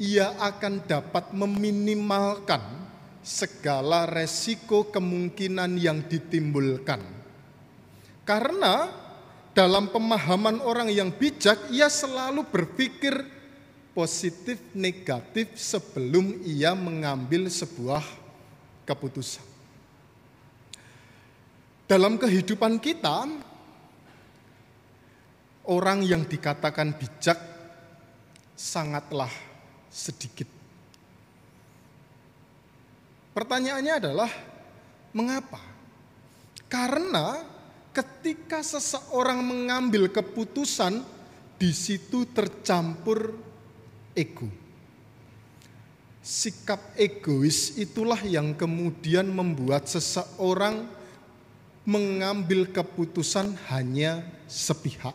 ia 0.00 0.32
akan 0.40 0.82
dapat 0.86 1.30
meminimalkan 1.36 2.81
segala 3.22 4.04
resiko 4.10 4.90
kemungkinan 4.90 5.78
yang 5.78 6.02
ditimbulkan. 6.10 7.00
Karena 8.26 8.90
dalam 9.54 9.90
pemahaman 9.90 10.58
orang 10.62 10.90
yang 10.90 11.14
bijak, 11.14 11.70
ia 11.70 11.86
selalu 11.86 12.46
berpikir 12.50 13.14
positif 13.92 14.58
negatif 14.74 15.54
sebelum 15.54 16.42
ia 16.42 16.74
mengambil 16.74 17.46
sebuah 17.46 18.02
keputusan. 18.88 19.44
Dalam 21.84 22.16
kehidupan 22.16 22.80
kita, 22.80 23.28
orang 25.68 26.00
yang 26.00 26.24
dikatakan 26.24 26.96
bijak 26.96 27.36
sangatlah 28.56 29.30
sedikit. 29.92 30.61
Pertanyaannya 33.32 33.94
adalah 33.96 34.30
mengapa? 35.16 35.60
Karena 36.68 37.40
ketika 37.92 38.64
seseorang 38.64 39.40
mengambil 39.40 40.08
keputusan 40.08 41.04
di 41.56 41.70
situ 41.72 42.28
tercampur 42.32 43.36
ego. 44.16 44.48
Sikap 46.22 46.94
egois 46.94 47.76
itulah 47.80 48.20
yang 48.22 48.54
kemudian 48.54 49.26
membuat 49.26 49.90
seseorang 49.90 50.86
mengambil 51.82 52.70
keputusan 52.70 53.58
hanya 53.74 54.22
sepihak. 54.46 55.14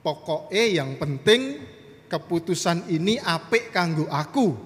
Pokoknya 0.00 0.80
yang 0.80 0.96
penting 0.96 1.60
keputusan 2.08 2.88
ini 2.88 3.20
apik 3.20 3.68
kanggo 3.68 4.08
aku, 4.08 4.56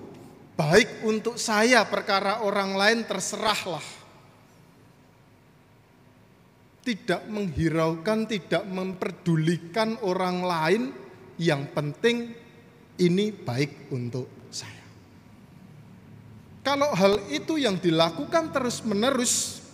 Baik 0.54 1.02
untuk 1.02 1.34
saya 1.34 1.82
perkara 1.82 2.46
orang 2.46 2.78
lain 2.78 2.98
terserahlah. 3.02 3.82
Tidak 6.84 7.26
menghiraukan, 7.26 8.28
tidak 8.28 8.62
memperdulikan 8.68 9.98
orang 10.06 10.38
lain, 10.44 10.82
yang 11.42 11.66
penting 11.74 12.30
ini 13.02 13.34
baik 13.34 13.90
untuk 13.90 14.46
saya. 14.52 14.84
Kalau 16.62 16.94
hal 16.94 17.18
itu 17.34 17.58
yang 17.58 17.82
dilakukan 17.82 18.54
terus-menerus, 18.54 19.64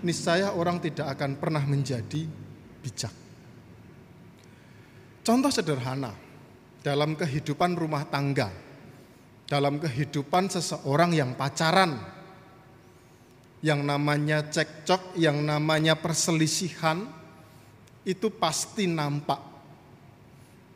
niscaya 0.00 0.56
orang 0.56 0.80
tidak 0.80 1.12
akan 1.18 1.36
pernah 1.36 1.60
menjadi 1.68 2.24
bijak. 2.80 3.12
Contoh 5.20 5.52
sederhana 5.52 6.14
dalam 6.80 7.12
kehidupan 7.12 7.76
rumah 7.76 8.08
tangga, 8.08 8.48
dalam 9.48 9.80
kehidupan 9.80 10.52
seseorang 10.52 11.16
yang 11.16 11.32
pacaran, 11.32 11.96
yang 13.64 13.80
namanya 13.80 14.44
cekcok, 14.44 15.16
yang 15.16 15.40
namanya 15.40 15.96
perselisihan, 15.96 17.08
itu 18.04 18.28
pasti 18.28 18.84
nampak. 18.84 19.40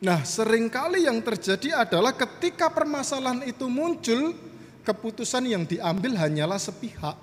Nah, 0.03 0.25
sering 0.25 0.67
kali 0.67 1.07
yang 1.07 1.23
terjadi 1.23 1.85
adalah 1.87 2.11
ketika 2.17 2.67
permasalahan 2.73 3.45
itu 3.47 3.69
muncul, 3.71 4.35
keputusan 4.83 5.47
yang 5.47 5.63
diambil 5.63 6.19
hanyalah 6.19 6.59
sepihak. 6.59 7.15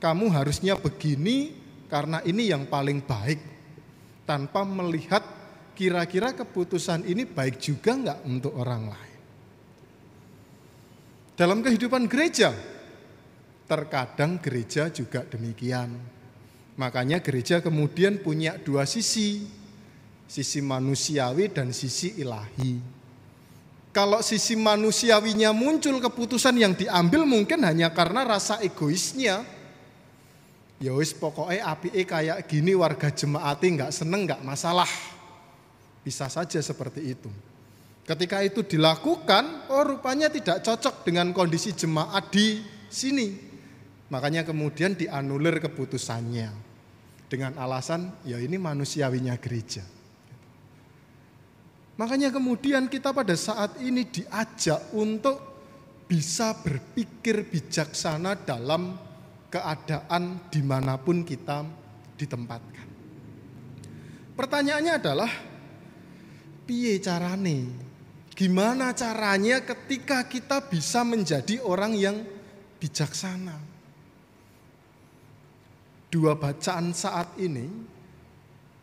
Kamu 0.00 0.32
harusnya 0.32 0.74
begini 0.80 1.54
karena 1.92 2.24
ini 2.24 2.50
yang 2.50 2.66
paling 2.66 3.04
baik, 3.04 3.38
tanpa 4.24 4.64
melihat 4.64 5.22
kira-kira 5.76 6.32
keputusan 6.34 7.04
ini 7.04 7.28
baik 7.28 7.60
juga 7.60 7.94
enggak 7.94 8.18
untuk 8.26 8.56
orang 8.58 8.90
lain. 8.90 9.09
Dalam 11.40 11.64
kehidupan 11.64 12.04
gereja, 12.04 12.52
terkadang 13.64 14.36
gereja 14.44 14.92
juga 14.92 15.24
demikian. 15.24 15.88
Makanya 16.76 17.24
gereja 17.24 17.64
kemudian 17.64 18.20
punya 18.20 18.60
dua 18.60 18.84
sisi, 18.84 19.48
sisi 20.28 20.60
manusiawi 20.60 21.48
dan 21.48 21.72
sisi 21.72 22.20
ilahi. 22.20 22.76
Kalau 23.88 24.20
sisi 24.20 24.52
manusiawinya 24.52 25.56
muncul 25.56 25.96
keputusan 25.96 26.60
yang 26.60 26.76
diambil 26.76 27.24
mungkin 27.24 27.64
hanya 27.64 27.88
karena 27.88 28.28
rasa 28.28 28.60
egoisnya. 28.60 29.40
Ya 30.76 30.92
pokoknya 30.92 31.72
api 31.72 32.04
kayak 32.04 32.52
gini 32.52 32.76
warga 32.76 33.08
jemaati 33.08 33.80
nggak 33.80 33.96
seneng 33.96 34.28
nggak 34.28 34.44
masalah. 34.44 34.92
Bisa 36.04 36.28
saja 36.28 36.60
seperti 36.60 37.16
itu. 37.16 37.32
Ketika 38.08 38.42
itu 38.42 38.66
dilakukan, 38.66 39.70
oh 39.70 39.84
rupanya 39.86 40.26
tidak 40.32 40.64
cocok 40.66 41.06
dengan 41.06 41.30
kondisi 41.30 41.70
jemaat 41.76 42.32
di 42.32 42.58
sini. 42.90 43.38
Makanya 44.10 44.42
kemudian 44.42 44.98
dianulir 44.98 45.62
keputusannya. 45.62 46.50
Dengan 47.30 47.54
alasan, 47.62 48.10
ya 48.26 48.42
ini 48.42 48.58
manusiawinya 48.58 49.38
gereja. 49.38 49.86
Makanya 51.94 52.34
kemudian 52.34 52.90
kita 52.90 53.14
pada 53.14 53.38
saat 53.38 53.78
ini 53.78 54.02
diajak 54.08 54.90
untuk 54.96 55.38
bisa 56.10 56.58
berpikir 56.58 57.46
bijaksana 57.46 58.34
dalam 58.42 58.98
keadaan 59.46 60.50
di 60.50 60.58
mana 60.66 60.98
pun 60.98 61.22
kita 61.22 61.62
ditempatkan. 62.18 62.88
Pertanyaannya 64.34 64.94
adalah, 64.98 65.30
piye 66.66 66.98
carane 66.98 67.89
Gimana 68.40 68.96
caranya 68.96 69.60
ketika 69.60 70.24
kita 70.24 70.64
bisa 70.64 71.04
menjadi 71.04 71.60
orang 71.60 71.92
yang 71.92 72.24
bijaksana? 72.80 73.52
Dua 76.08 76.32
bacaan 76.40 76.96
saat 76.96 77.36
ini 77.36 77.68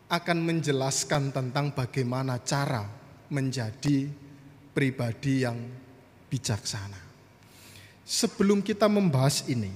akan 0.06 0.38
menjelaskan 0.46 1.34
tentang 1.34 1.74
bagaimana 1.74 2.38
cara 2.38 2.86
menjadi 3.34 4.06
pribadi 4.70 5.42
yang 5.42 5.58
bijaksana. 6.30 7.02
Sebelum 8.06 8.62
kita 8.62 8.86
membahas 8.86 9.42
ini, 9.50 9.74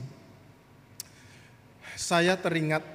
saya 1.99 2.39
teringat 2.39 2.87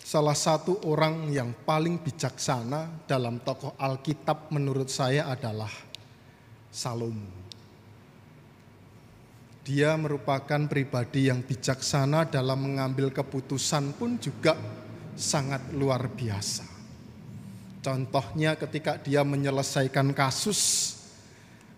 salah 0.00 0.32
satu 0.32 0.80
orang 0.88 1.28
yang 1.28 1.52
paling 1.68 2.00
bijaksana 2.00 3.04
dalam 3.04 3.36
tokoh 3.44 3.76
Alkitab 3.76 4.48
menurut 4.48 4.88
saya 4.88 5.28
adalah 5.28 5.85
Salomo. 6.76 7.32
Dia 9.64 9.96
merupakan 9.96 10.68
pribadi 10.68 11.32
yang 11.32 11.40
bijaksana 11.40 12.28
dalam 12.28 12.68
mengambil 12.68 13.08
keputusan 13.08 13.96
pun 13.96 14.20
juga 14.20 14.52
sangat 15.16 15.72
luar 15.72 16.04
biasa. 16.12 16.68
Contohnya 17.80 18.60
ketika 18.60 19.00
dia 19.00 19.24
menyelesaikan 19.24 20.12
kasus, 20.12 20.92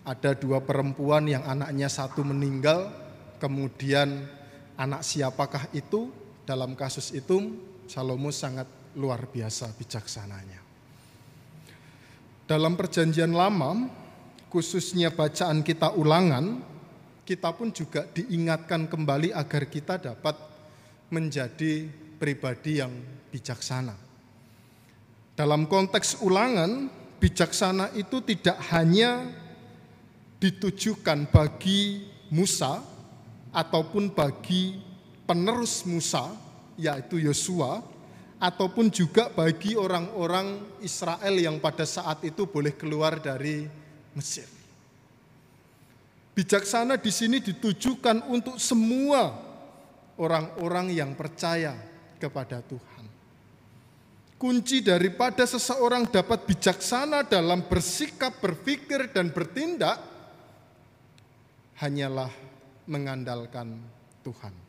ada 0.03 0.35
dua 0.35 0.59
perempuan 0.59 1.25
yang 1.31 1.47
anaknya 1.47 1.87
satu 1.87 2.27
meninggal, 2.27 2.91
kemudian 3.39 4.27
anak 4.75 5.01
siapakah 5.01 5.71
itu? 5.71 6.11
Dalam 6.43 6.73
kasus 6.73 7.13
itu 7.13 7.55
Salomo 7.87 8.33
sangat 8.33 8.65
luar 8.97 9.29
biasa 9.29 9.69
bijaksananya. 9.77 10.59
Dalam 12.49 12.73
perjanjian 12.73 13.29
lama, 13.29 13.85
khususnya 14.49 15.13
bacaan 15.13 15.61
kita 15.61 15.93
ulangan, 15.93 16.61
kita 17.23 17.53
pun 17.53 17.69
juga 17.69 18.09
diingatkan 18.09 18.89
kembali 18.89 19.29
agar 19.31 19.69
kita 19.69 20.01
dapat 20.01 20.33
menjadi 21.13 21.85
pribadi 22.17 22.81
yang 22.81 22.91
bijaksana. 23.29 23.93
Dalam 25.37 25.69
konteks 25.69 26.19
ulangan, 26.25 26.89
bijaksana 27.21 27.93
itu 27.95 28.19
tidak 28.25 28.57
hanya 28.73 29.29
ditujukan 30.41 31.29
bagi 31.29 32.09
Musa 32.33 32.81
ataupun 33.53 34.11
bagi 34.11 34.81
penerus 35.29 35.85
Musa, 35.85 36.33
yaitu 36.75 37.21
Yosua, 37.21 37.85
ataupun 38.39 38.89
juga 38.89 39.29
bagi 39.29 39.75
orang-orang 39.75 40.79
Israel 40.81 41.35
yang 41.37 41.59
pada 41.59 41.83
saat 41.83 42.23
itu 42.23 42.47
boleh 42.47 42.73
keluar 42.73 43.19
dari 43.19 43.67
Mesir. 44.17 44.47
Bijaksana 46.33 46.95
di 46.95 47.11
sini 47.11 47.43
ditujukan 47.43 48.31
untuk 48.31 48.55
semua 48.55 49.35
orang-orang 50.15 50.95
yang 50.95 51.11
percaya 51.15 51.75
kepada 52.15 52.63
Tuhan. 52.63 53.05
Kunci 54.39 54.79
daripada 54.79 55.43
seseorang 55.43 56.07
dapat 56.07 56.47
bijaksana 56.47 57.27
dalam 57.27 57.67
bersikap, 57.67 58.39
berpikir, 58.39 59.11
dan 59.11 59.35
bertindak 59.35 59.99
hanyalah 61.83 62.31
mengandalkan 62.87 63.83
Tuhan. 64.23 64.68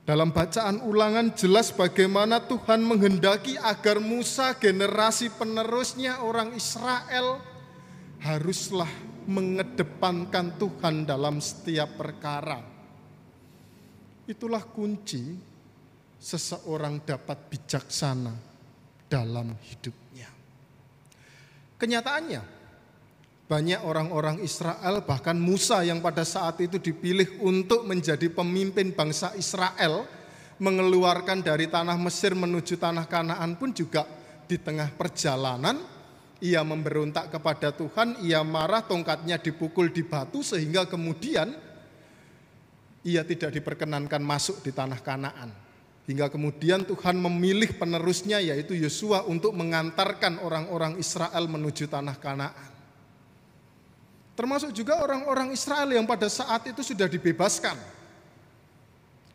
Dalam 0.00 0.32
bacaan 0.34 0.82
ulangan 0.82 1.36
jelas 1.36 1.70
bagaimana 1.70 2.42
Tuhan 2.42 2.82
menghendaki 2.82 3.54
agar 3.60 4.00
Musa 4.02 4.56
generasi 4.56 5.30
penerusnya 5.30 6.24
orang 6.24 6.56
Israel 6.56 7.38
haruslah 8.20 8.90
mengedepankan 9.28 10.56
Tuhan 10.58 11.06
dalam 11.06 11.38
setiap 11.38 11.94
perkara. 12.00 12.58
Itulah 14.26 14.62
kunci 14.66 15.36
seseorang 16.20 17.00
dapat 17.06 17.38
bijaksana 17.48 18.34
dalam 19.08 19.56
hidupnya. 19.68 20.28
Kenyataannya, 21.80 22.59
banyak 23.50 23.82
orang-orang 23.82 24.38
Israel, 24.46 25.02
bahkan 25.02 25.34
Musa 25.34 25.82
yang 25.82 25.98
pada 25.98 26.22
saat 26.22 26.62
itu 26.62 26.78
dipilih 26.78 27.42
untuk 27.42 27.82
menjadi 27.82 28.30
pemimpin 28.30 28.94
bangsa 28.94 29.34
Israel, 29.34 30.06
mengeluarkan 30.62 31.42
dari 31.42 31.66
tanah 31.66 31.98
Mesir 31.98 32.38
menuju 32.38 32.78
tanah 32.78 33.10
Kanaan 33.10 33.58
pun 33.58 33.74
juga 33.74 34.06
di 34.46 34.54
tengah 34.54 34.94
perjalanan 34.94 35.82
ia 36.40 36.64
memberontak 36.64 37.28
kepada 37.28 37.68
Tuhan, 37.70 38.24
ia 38.24 38.40
marah, 38.40 38.80
tongkatnya 38.80 39.36
dipukul 39.36 39.92
di 39.92 40.00
batu 40.00 40.40
sehingga 40.40 40.88
kemudian 40.88 41.52
ia 43.04 43.22
tidak 43.28 43.52
diperkenankan 43.60 44.24
masuk 44.24 44.64
di 44.64 44.72
tanah 44.72 45.00
Kanaan. 45.04 45.52
Hingga 46.08 46.32
kemudian 46.32 46.88
Tuhan 46.88 47.20
memilih 47.20 47.76
penerusnya 47.76 48.40
yaitu 48.40 48.72
Yosua 48.74 49.28
untuk 49.28 49.52
mengantarkan 49.52 50.40
orang-orang 50.40 50.96
Israel 50.96 51.44
menuju 51.46 51.86
tanah 51.86 52.16
Kanaan. 52.16 52.69
Termasuk 54.40 54.72
juga 54.72 54.96
orang-orang 55.04 55.52
Israel 55.52 55.92
yang 55.92 56.08
pada 56.08 56.24
saat 56.32 56.64
itu 56.64 56.80
sudah 56.80 57.04
dibebaskan. 57.04 57.76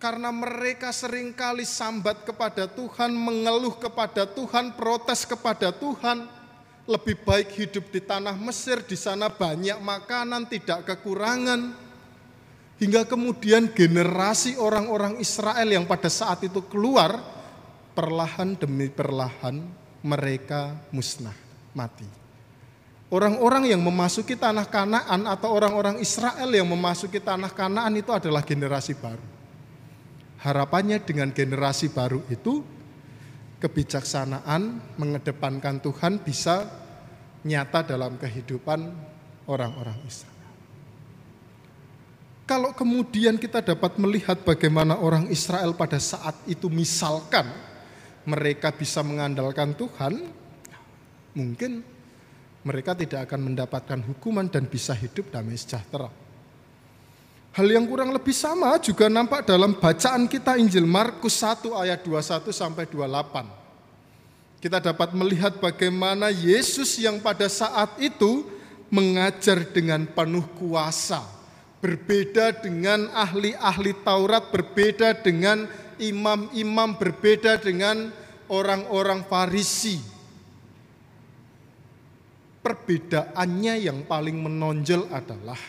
Karena 0.01 0.33
mereka 0.33 0.89
sering 0.89 1.29
kali 1.29 1.61
sambat 1.61 2.25
kepada 2.25 2.65
Tuhan, 2.65 3.13
mengeluh 3.13 3.77
kepada 3.77 4.25
Tuhan, 4.25 4.73
protes 4.73 5.21
kepada 5.21 5.69
Tuhan, 5.69 6.25
lebih 6.89 7.21
baik 7.21 7.53
hidup 7.53 7.85
di 7.93 8.01
tanah 8.01 8.33
Mesir, 8.33 8.81
di 8.81 8.97
sana 8.97 9.29
banyak 9.29 9.77
makanan, 9.77 10.49
tidak 10.49 10.89
kekurangan. 10.89 11.77
Hingga 12.81 13.05
kemudian 13.05 13.69
generasi 13.77 14.57
orang-orang 14.57 15.21
Israel 15.21 15.69
yang 15.69 15.85
pada 15.85 16.09
saat 16.09 16.41
itu 16.49 16.65
keluar, 16.65 17.21
perlahan 17.93 18.57
demi 18.57 18.89
perlahan 18.89 19.61
mereka 20.01 20.73
musnah, 20.89 21.37
mati. 21.77 22.24
Orang-orang 23.13 23.69
yang 23.69 23.85
memasuki 23.85 24.33
tanah 24.33 24.65
Kanaan 24.65 25.29
atau 25.29 25.53
orang-orang 25.53 26.01
Israel 26.01 26.49
yang 26.49 26.65
memasuki 26.65 27.21
tanah 27.21 27.53
Kanaan 27.53 27.93
itu 27.93 28.09
adalah 28.09 28.41
generasi 28.41 28.97
baru. 28.97 29.21
Harapannya 30.41 30.97
dengan 31.05 31.29
generasi 31.29 31.93
baru 31.93 32.25
itu 32.33 32.65
kebijaksanaan 33.61 34.93
mengedepankan 34.97 35.81
Tuhan 35.81 36.21
bisa 36.21 36.65
nyata 37.45 37.85
dalam 37.85 38.17
kehidupan 38.17 38.89
orang-orang 39.45 40.01
Israel. 40.05 40.33
Kalau 42.45 42.77
kemudian 42.77 43.41
kita 43.41 43.61
dapat 43.61 43.97
melihat 43.97 44.37
bagaimana 44.45 45.01
orang 45.01 45.29
Israel 45.33 45.73
pada 45.73 45.97
saat 45.97 46.37
itu 46.45 46.69
misalkan 46.69 47.49
mereka 48.25 48.69
bisa 48.69 49.01
mengandalkan 49.01 49.73
Tuhan, 49.73 50.29
mungkin 51.33 51.81
mereka 52.65 52.97
tidak 52.97 53.30
akan 53.30 53.54
mendapatkan 53.54 54.01
hukuman 54.10 54.49
dan 54.49 54.65
bisa 54.65 54.97
hidup 54.97 55.30
damai 55.30 55.54
sejahtera. 55.54 56.10
Hal 57.56 57.71
yang 57.71 57.88
kurang 57.88 58.12
lebih 58.12 58.36
sama 58.36 58.75
juga 58.84 59.08
nampak 59.08 59.47
dalam 59.47 59.78
bacaan 59.80 60.28
kita 60.28 60.60
Injil 60.60 60.84
Markus 60.84 61.39
1 61.39 61.71
ayat 61.71 62.04
21 62.04 62.51
sampai 62.51 62.84
28. 62.89 64.60
Kita 64.60 64.82
dapat 64.82 65.13
melihat 65.13 65.56
bagaimana 65.62 66.34
Yesus 66.34 66.97
yang 66.97 67.21
pada 67.21 67.45
saat 67.47 67.95
itu 68.01 68.49
mengajar 68.89 69.62
dengan 69.71 70.10
penuh 70.10 70.43
kuasa. 70.58 71.21
Berbeda 71.80 72.49
dengan 72.65 73.13
ahli-ahli 73.13 73.93
Taurat, 74.01 74.49
berbeda 74.49 75.13
dengan 75.21 75.69
imam-imam, 76.01 76.97
berbeda 76.97 77.62
dengan 77.62 78.10
orang-orang 78.49 79.21
Farisi. 79.30 80.14
Perbedaannya 82.65 83.78
yang 83.78 84.10
paling 84.10 84.41
menonjol 84.41 85.06
adalah 85.13 85.62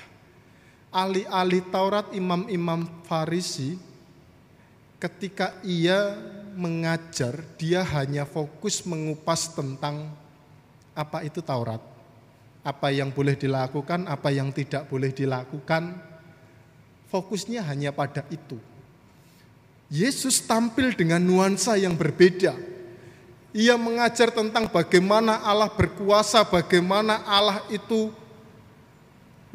ahli-ahli 0.89 1.61
Taurat, 1.69 2.09
imam-imam 2.17 2.89
Farisi, 3.05 3.77
ketika 4.97 5.61
ia 5.61 6.17
mengajar, 6.57 7.45
dia 7.61 7.85
hanya 7.85 8.25
fokus 8.25 8.81
mengupas 8.89 9.53
tentang 9.53 10.09
apa 10.97 11.21
itu 11.21 11.45
Taurat, 11.45 11.85
apa 12.65 12.89
yang 12.89 13.13
boleh 13.13 13.37
dilakukan, 13.37 14.09
apa 14.09 14.33
yang 14.33 14.49
tidak 14.49 14.89
boleh 14.89 15.13
dilakukan. 15.13 16.01
Fokusnya 17.13 17.61
hanya 17.69 17.93
pada 17.93 18.25
itu. 18.33 18.57
Yesus 19.93 20.43
tampil 20.43 20.97
dengan 20.97 21.23
nuansa 21.23 21.77
yang 21.77 21.95
berbeda. 21.95 22.57
Ia 23.57 23.81
mengajar 23.81 24.29
tentang 24.29 24.69
bagaimana 24.69 25.41
Allah 25.41 25.73
berkuasa, 25.73 26.45
bagaimana 26.45 27.25
Allah 27.25 27.65
itu 27.73 28.13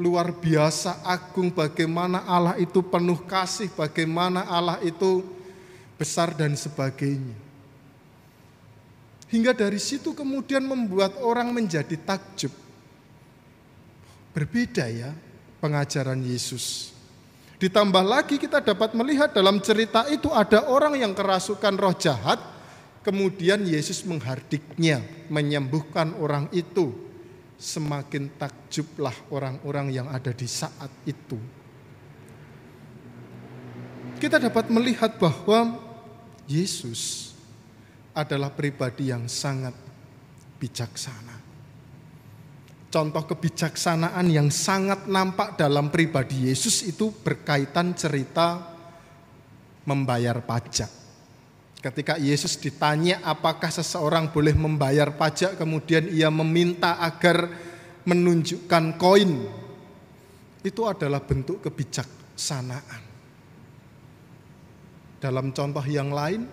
luar 0.01 0.33
biasa 0.33 1.05
agung 1.05 1.53
bagaimana 1.53 2.25
Allah 2.25 2.57
itu 2.57 2.81
penuh 2.81 3.21
kasih, 3.29 3.69
bagaimana 3.77 4.49
Allah 4.49 4.81
itu 4.81 5.21
besar 6.01 6.33
dan 6.33 6.57
sebagainya. 6.57 7.37
Hingga 9.29 9.53
dari 9.53 9.77
situ 9.77 10.17
kemudian 10.17 10.65
membuat 10.65 11.21
orang 11.21 11.53
menjadi 11.53 11.93
takjub. 12.01 12.51
Berbeda 14.33 14.89
ya 14.89 15.13
pengajaran 15.61 16.19
Yesus. 16.25 16.91
Ditambah 17.61 18.01
lagi 18.01 18.41
kita 18.41 18.59
dapat 18.59 18.97
melihat 18.97 19.29
dalam 19.31 19.61
cerita 19.61 20.09
itu 20.09 20.33
ada 20.33 20.65
orang 20.65 20.97
yang 20.97 21.13
kerasukan 21.13 21.77
roh 21.77 21.93
jahat, 21.93 22.41
kemudian 23.01 23.65
Yesus 23.65 24.05
menghardiknya, 24.05 25.01
menyembuhkan 25.29 26.13
orang 26.17 26.49
itu 26.53 26.93
semakin 27.61 28.29
takjublah 28.41 29.13
orang-orang 29.29 29.93
yang 29.93 30.07
ada 30.09 30.33
di 30.33 30.49
saat 30.49 30.89
itu. 31.05 31.37
Kita 34.17 34.37
dapat 34.37 34.69
melihat 34.69 35.17
bahwa 35.17 35.81
Yesus 36.45 37.33
adalah 38.13 38.53
pribadi 38.53 39.09
yang 39.09 39.25
sangat 39.25 39.73
bijaksana. 40.61 41.41
contoh 42.91 43.23
kebijaksanaan 43.23 44.27
yang 44.27 44.51
sangat 44.51 45.07
nampak 45.07 45.55
dalam 45.55 45.87
pribadi 45.87 46.51
Yesus 46.51 46.83
itu 46.83 47.07
berkaitan 47.23 47.95
cerita 47.95 48.67
membayar 49.87 50.43
pajak. 50.43 51.00
Ketika 51.81 52.21
Yesus 52.21 52.61
ditanya 52.61 53.25
apakah 53.25 53.73
seseorang 53.73 54.29
boleh 54.29 54.53
membayar 54.53 55.09
pajak, 55.17 55.57
kemudian 55.57 56.05
ia 56.13 56.29
meminta 56.29 57.01
agar 57.01 57.49
menunjukkan 58.05 59.01
koin. 59.01 59.49
Itu 60.61 60.85
adalah 60.85 61.25
bentuk 61.25 61.65
kebijaksanaan. 61.65 63.01
Dalam 65.17 65.49
contoh 65.49 65.81
yang 65.89 66.13
lain, 66.13 66.45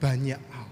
banyak 0.00 0.40
hal. 0.40 0.68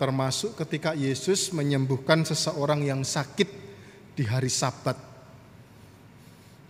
Termasuk 0.00 0.56
ketika 0.56 0.96
Yesus 0.96 1.52
menyembuhkan 1.52 2.24
seseorang 2.24 2.84
yang 2.88 3.04
sakit 3.04 3.48
di 4.16 4.24
hari 4.24 4.48
Sabat. 4.48 4.96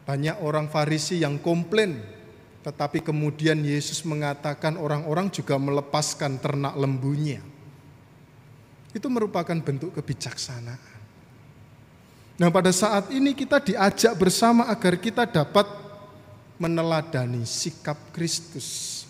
Banyak 0.07 0.43
orang 0.43 0.67
Farisi 0.71 1.23
yang 1.23 1.43
komplain, 1.43 1.99
tetapi 2.67 2.99
kemudian 2.99 3.63
Yesus 3.63 4.03
mengatakan 4.03 4.75
orang-orang 4.75 5.31
juga 5.31 5.55
melepaskan 5.55 6.43
ternak 6.43 6.75
lembunya. 6.75 7.39
Itu 8.91 9.07
merupakan 9.07 9.55
bentuk 9.55 9.95
kebijaksanaan. 9.95 10.99
Nah, 12.43 12.51
pada 12.51 12.75
saat 12.75 13.15
ini 13.15 13.39
kita 13.39 13.63
diajak 13.63 14.19
bersama 14.19 14.67
agar 14.67 14.99
kita 14.99 15.31
dapat 15.31 15.63
meneladani 16.59 17.47
sikap 17.47 17.95
Kristus 18.11 19.07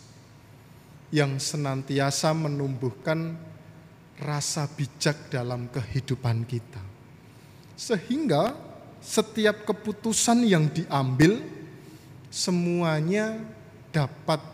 yang 1.08 1.40
senantiasa 1.40 2.36
menumbuhkan 2.36 3.40
rasa 4.20 4.68
bijak 4.68 5.32
dalam 5.32 5.64
kehidupan 5.72 6.44
kita. 6.44 6.84
Sehingga 7.72 8.52
setiap 9.00 9.64
keputusan 9.64 10.44
yang 10.44 10.68
diambil 10.68 11.55
semuanya 12.36 13.40
dapat 13.88 14.44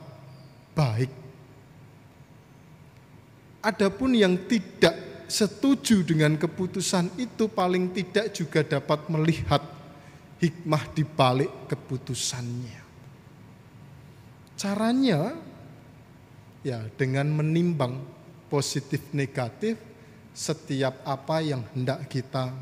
baik. 0.70 1.10
Adapun 3.58 4.14
yang 4.14 4.38
tidak 4.46 5.26
setuju 5.26 6.06
dengan 6.06 6.38
keputusan 6.38 7.10
itu 7.18 7.50
paling 7.50 7.90
tidak 7.90 8.30
juga 8.30 8.62
dapat 8.62 9.10
melihat 9.10 9.62
hikmah 10.38 10.82
di 10.94 11.02
balik 11.02 11.50
keputusannya. 11.66 12.82
Caranya 14.54 15.34
ya 16.62 16.86
dengan 16.94 17.34
menimbang 17.34 17.98
positif 18.46 19.02
negatif 19.10 19.74
setiap 20.30 21.02
apa 21.02 21.42
yang 21.42 21.66
hendak 21.74 22.06
kita 22.06 22.54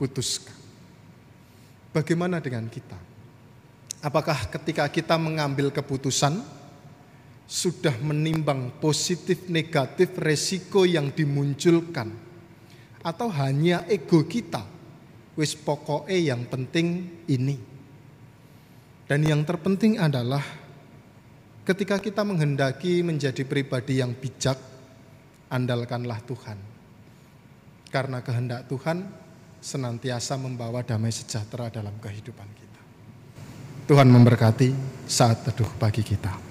putuskan. 0.00 0.56
Bagaimana 1.92 2.40
dengan 2.40 2.64
kita? 2.68 3.09
Apakah 4.00 4.48
ketika 4.48 4.88
kita 4.88 5.20
mengambil 5.20 5.68
keputusan 5.68 6.40
sudah 7.44 7.92
menimbang 8.00 8.72
positif 8.80 9.50
negatif 9.50 10.14
resiko 10.16 10.86
yang 10.86 11.10
dimunculkan 11.10 12.14
atau 13.02 13.26
hanya 13.28 13.82
ego 13.90 14.22
kita 14.22 14.62
wis 15.34 15.58
pokoknya 15.58 16.36
yang 16.36 16.46
penting 16.46 17.10
ini 17.26 17.58
dan 19.10 19.26
yang 19.26 19.42
terpenting 19.42 19.98
adalah 19.98 20.46
Ketika 21.70 22.02
kita 22.02 22.26
menghendaki 22.26 22.98
menjadi 22.98 23.46
pribadi 23.46 24.02
yang 24.02 24.10
bijak, 24.10 24.58
andalkanlah 25.52 26.18
Tuhan. 26.26 26.58
Karena 27.94 28.24
kehendak 28.26 28.66
Tuhan 28.66 29.06
senantiasa 29.62 30.34
membawa 30.34 30.82
damai 30.82 31.14
sejahtera 31.14 31.70
dalam 31.70 31.94
kehidupan 32.02 32.48
kita. 32.58 32.59
Tuhan 33.90 34.06
memberkati 34.06 34.70
saat 35.02 35.42
teduh 35.42 35.66
pagi 35.74 36.06
kita. 36.06 36.49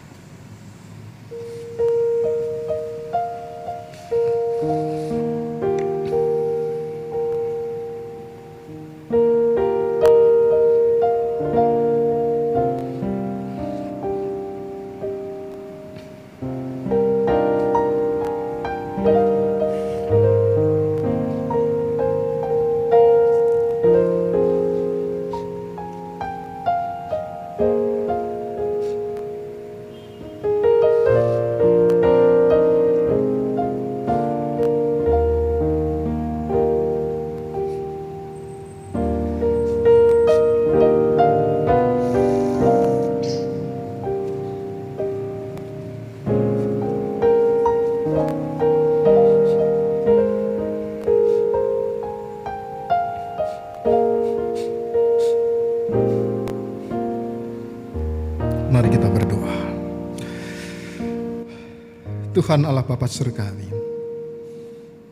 Tuhan 62.50 62.66
Allah 62.66 62.82
Bapa 62.82 63.06
Surgawi, 63.06 63.70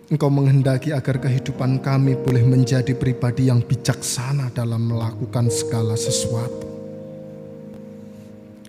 Engkau 0.10 0.26
menghendaki 0.26 0.90
agar 0.90 1.22
kehidupan 1.22 1.86
kami 1.86 2.18
boleh 2.18 2.42
menjadi 2.42 2.98
pribadi 2.98 3.54
yang 3.54 3.62
bijaksana 3.62 4.50
dalam 4.50 4.90
melakukan 4.90 5.46
segala 5.54 5.94
sesuatu. 5.94 6.66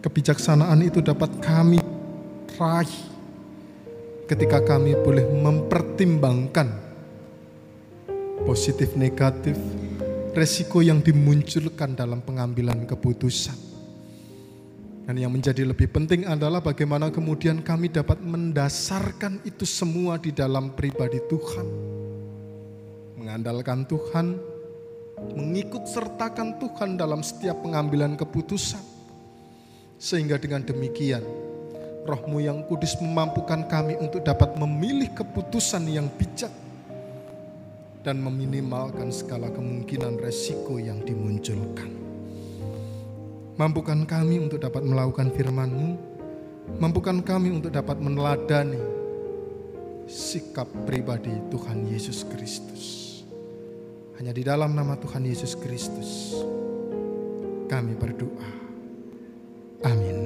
Kebijaksanaan 0.04 0.85
itu 0.85 1.00
dapat 1.00 1.33
kami 1.40 1.81
raih 2.61 2.92
ketika 4.28 4.61
kami 4.61 5.00
boleh 5.00 5.24
mempertimbangkan 5.24 6.68
positif 8.44 8.92
negatif, 9.00 9.57
resiko 10.37 10.85
yang 10.85 11.00
dimunculkan 11.00 11.96
dalam 11.96 12.20
pengambilan 12.20 12.85
keputusan 12.85 13.67
dan 15.08 15.16
yang 15.16 15.32
menjadi 15.32 15.64
lebih 15.64 15.88
penting 15.88 16.28
adalah 16.28 16.60
bagaimana 16.60 17.08
kemudian 17.08 17.64
kami 17.64 17.88
dapat 17.88 18.20
mendasarkan 18.20 19.40
itu 19.48 19.64
semua 19.64 20.20
di 20.20 20.36
dalam 20.36 20.76
pribadi 20.76 21.16
Tuhan. 21.32 21.64
Mengandalkan 23.16 23.88
Tuhan, 23.88 24.36
mengikut 25.32 25.88
sertakan 25.88 26.61
Tuhan 26.61 27.00
dalam 27.00 27.24
setiap 27.24 27.56
pengambilan 27.64 28.20
keputusan. 28.20 28.84
Sehingga 29.96 30.36
dengan 30.36 30.61
demikian, 30.68 31.24
rohmu 32.04 32.44
yang 32.44 32.68
kudus 32.68 32.92
memampukan 33.00 33.64
kami 33.64 33.96
untuk 33.96 34.20
dapat 34.20 34.61
memilih 34.61 35.09
keputusan 35.16 35.88
yang 35.88 36.12
bijak 36.20 36.52
dan 38.04 38.20
meminimalkan 38.20 39.09
segala 39.09 39.48
kemungkinan 39.48 40.20
resiko 40.20 40.76
yang 40.76 41.00
dimunculkan. 41.00 42.07
Mampukan 43.59 44.06
kami 44.06 44.38
untuk 44.38 44.62
dapat 44.62 44.86
melakukan 44.86 45.34
firman-Mu. 45.34 45.90
Mampukan 46.78 47.18
kami 47.26 47.59
untuk 47.59 47.74
dapat 47.74 47.98
meneladani 47.98 48.78
sikap 50.06 50.70
pribadi 50.86 51.34
Tuhan 51.50 51.82
Yesus 51.90 52.22
Kristus. 52.22 52.82
Hanya 54.14 54.30
di 54.30 54.46
dalam 54.46 54.78
nama 54.78 54.94
Tuhan 54.94 55.26
Yesus 55.26 55.59
Kristus 55.59 56.38
kami 57.66 57.98
berdoa. 57.98 58.46
Amin. 59.90 60.18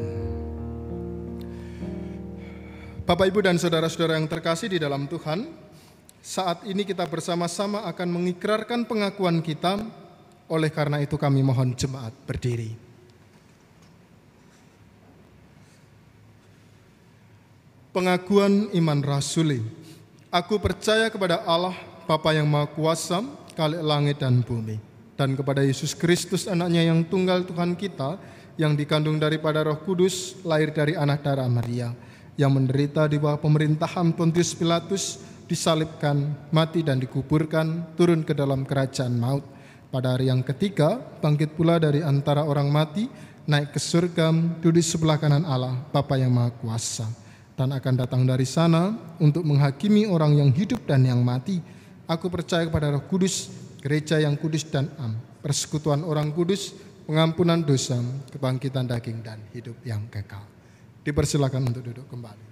Bapak, 3.08 3.32
Ibu, 3.32 3.48
dan 3.48 3.56
saudara-saudara 3.56 4.20
yang 4.20 4.28
terkasih 4.28 4.76
di 4.76 4.78
dalam 4.78 5.08
Tuhan, 5.08 5.48
saat 6.20 6.68
ini 6.68 6.84
kita 6.84 7.08
bersama-sama 7.08 7.88
akan 7.88 8.08
mengikrarkan 8.12 8.84
pengakuan 8.84 9.40
kita. 9.40 9.80
Oleh 10.52 10.68
karena 10.68 11.00
itu, 11.00 11.16
kami 11.16 11.40
mohon 11.40 11.72
jemaat 11.72 12.12
berdiri. 12.28 12.91
Pengakuan 17.92 18.72
iman 18.72 19.04
rasuli. 19.04 19.60
Aku 20.32 20.56
percaya 20.56 21.12
kepada 21.12 21.44
Allah, 21.44 21.76
Bapa 22.08 22.32
yang 22.32 22.48
Maha 22.48 22.64
Kuasa, 22.72 23.20
kali 23.52 23.76
langit 23.84 24.16
dan 24.16 24.40
bumi. 24.40 24.80
Dan 25.12 25.36
kepada 25.36 25.60
Yesus 25.60 25.92
Kristus 25.92 26.48
anaknya 26.48 26.88
yang 26.88 27.04
tunggal 27.04 27.44
Tuhan 27.44 27.76
kita, 27.76 28.16
yang 28.56 28.72
dikandung 28.72 29.20
daripada 29.20 29.60
roh 29.60 29.76
kudus, 29.76 30.40
lahir 30.40 30.72
dari 30.72 30.96
anak 30.96 31.20
darah 31.20 31.44
Maria, 31.52 31.92
yang 32.40 32.56
menderita 32.56 33.04
di 33.04 33.20
bawah 33.20 33.36
pemerintahan 33.36 34.08
Pontius 34.16 34.56
Pilatus, 34.56 35.20
disalibkan, 35.44 36.48
mati 36.48 36.80
dan 36.80 36.96
dikuburkan, 36.96 37.92
turun 37.92 38.24
ke 38.24 38.32
dalam 38.32 38.64
kerajaan 38.64 39.20
maut. 39.20 39.44
Pada 39.92 40.16
hari 40.16 40.32
yang 40.32 40.40
ketiga, 40.40 40.96
bangkit 41.20 41.52
pula 41.60 41.76
dari 41.76 42.00
antara 42.00 42.48
orang 42.48 42.72
mati, 42.72 43.04
naik 43.44 43.76
ke 43.76 43.80
surga, 43.84 44.32
duduk 44.64 44.80
sebelah 44.80 45.20
kanan 45.20 45.44
Allah, 45.44 45.76
Bapa 45.92 46.16
yang 46.16 46.32
Maha 46.32 46.56
Kuasa, 46.56 47.04
dan 47.62 47.78
akan 47.78 47.94
datang 47.94 48.26
dari 48.26 48.42
sana 48.42 48.90
untuk 49.22 49.46
menghakimi 49.46 50.10
orang 50.10 50.34
yang 50.34 50.50
hidup 50.50 50.82
dan 50.82 51.06
yang 51.06 51.22
mati. 51.22 51.62
Aku 52.10 52.26
percaya 52.26 52.66
kepada 52.66 52.90
Roh 52.90 53.06
Kudus, 53.06 53.54
gereja 53.78 54.18
yang 54.18 54.34
kudus 54.34 54.66
dan 54.66 54.90
am, 54.98 55.14
persekutuan 55.38 56.02
orang 56.02 56.34
kudus, 56.34 56.74
pengampunan 57.06 57.62
dosa, 57.62 58.02
kebangkitan 58.34 58.90
daging 58.90 59.22
dan 59.22 59.38
hidup 59.54 59.78
yang 59.86 60.10
kekal. 60.10 60.42
Dipersilakan 61.06 61.70
untuk 61.70 61.86
duduk 61.86 62.10
kembali. 62.10 62.51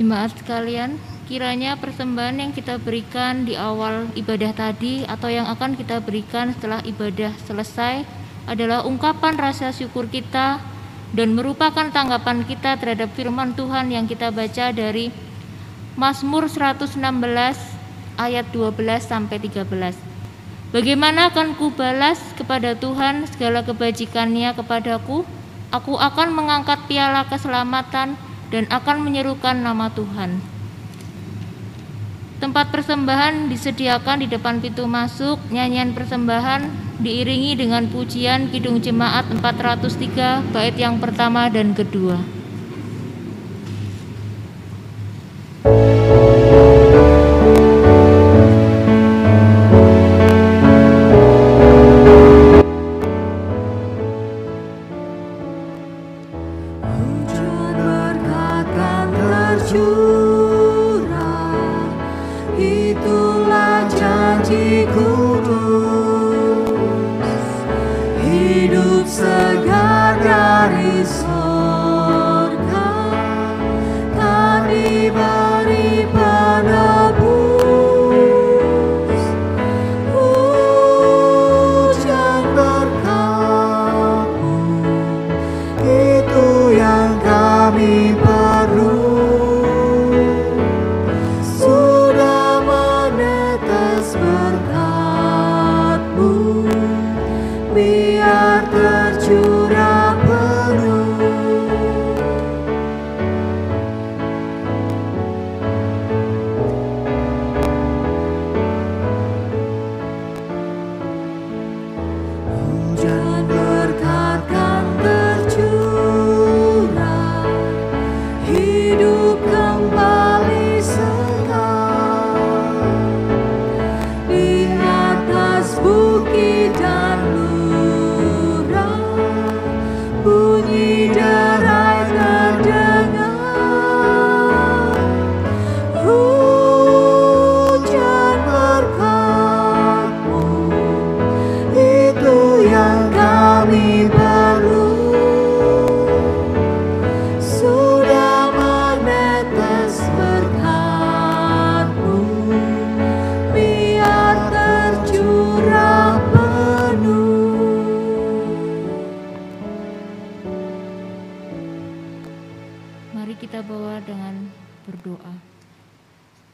Jemaat 0.00 0.32
sekalian, 0.32 0.96
kiranya 1.28 1.76
persembahan 1.76 2.40
yang 2.40 2.56
kita 2.56 2.80
berikan 2.80 3.44
di 3.44 3.52
awal 3.52 4.08
ibadah 4.16 4.56
tadi 4.56 5.04
atau 5.04 5.28
yang 5.28 5.44
akan 5.44 5.76
kita 5.76 6.00
berikan 6.00 6.56
setelah 6.56 6.80
ibadah 6.88 7.36
selesai 7.44 8.08
adalah 8.48 8.80
ungkapan 8.88 9.36
rasa 9.36 9.76
syukur 9.76 10.08
kita 10.08 10.56
dan 11.12 11.36
merupakan 11.36 11.84
tanggapan 11.92 12.48
kita 12.48 12.80
terhadap 12.80 13.12
firman 13.12 13.52
Tuhan 13.52 13.92
yang 13.92 14.08
kita 14.08 14.32
baca 14.32 14.72
dari 14.72 15.12
Mazmur 16.00 16.48
116 16.48 16.96
ayat 18.16 18.46
12 18.56 19.04
sampai 19.04 19.36
13. 19.36 19.68
Bagaimana 20.72 21.28
akan 21.28 21.60
kubalas 21.60 22.16
kepada 22.40 22.72
Tuhan 22.72 23.28
segala 23.28 23.60
kebajikannya 23.60 24.56
kepadaku? 24.56 25.28
Aku 25.68 26.00
akan 26.00 26.32
mengangkat 26.32 26.88
piala 26.88 27.28
keselamatan 27.28 28.29
dan 28.50 28.66
akan 28.70 29.06
menyerukan 29.06 29.62
nama 29.62 29.90
Tuhan. 29.94 30.42
Tempat 32.40 32.72
persembahan 32.72 33.52
disediakan 33.52 34.24
di 34.24 34.26
depan 34.26 34.64
pintu 34.64 34.88
masuk. 34.88 35.36
Nyanyian 35.52 35.92
persembahan 35.92 36.72
diiringi 37.00 37.52
dengan 37.52 37.84
pujian 37.88 38.48
Kidung 38.48 38.80
Jemaat 38.80 39.28
403 39.28 40.48
bait 40.48 40.76
yang 40.76 40.96
pertama 40.96 41.52
dan 41.52 41.76
kedua. 41.76 42.39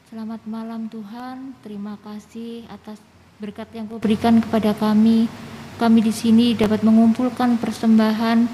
Selamat 0.07 0.39
malam 0.47 0.87
Tuhan, 0.87 1.51
terima 1.59 1.99
kasih 1.99 2.63
atas 2.71 2.95
berkat 3.43 3.67
yang 3.75 3.91
Kau 3.91 3.99
berikan 3.99 4.39
kepada 4.39 4.71
kami. 4.71 5.27
Kami 5.75 5.99
di 5.99 6.15
sini 6.15 6.55
dapat 6.55 6.79
mengumpulkan 6.79 7.59
persembahan 7.59 8.47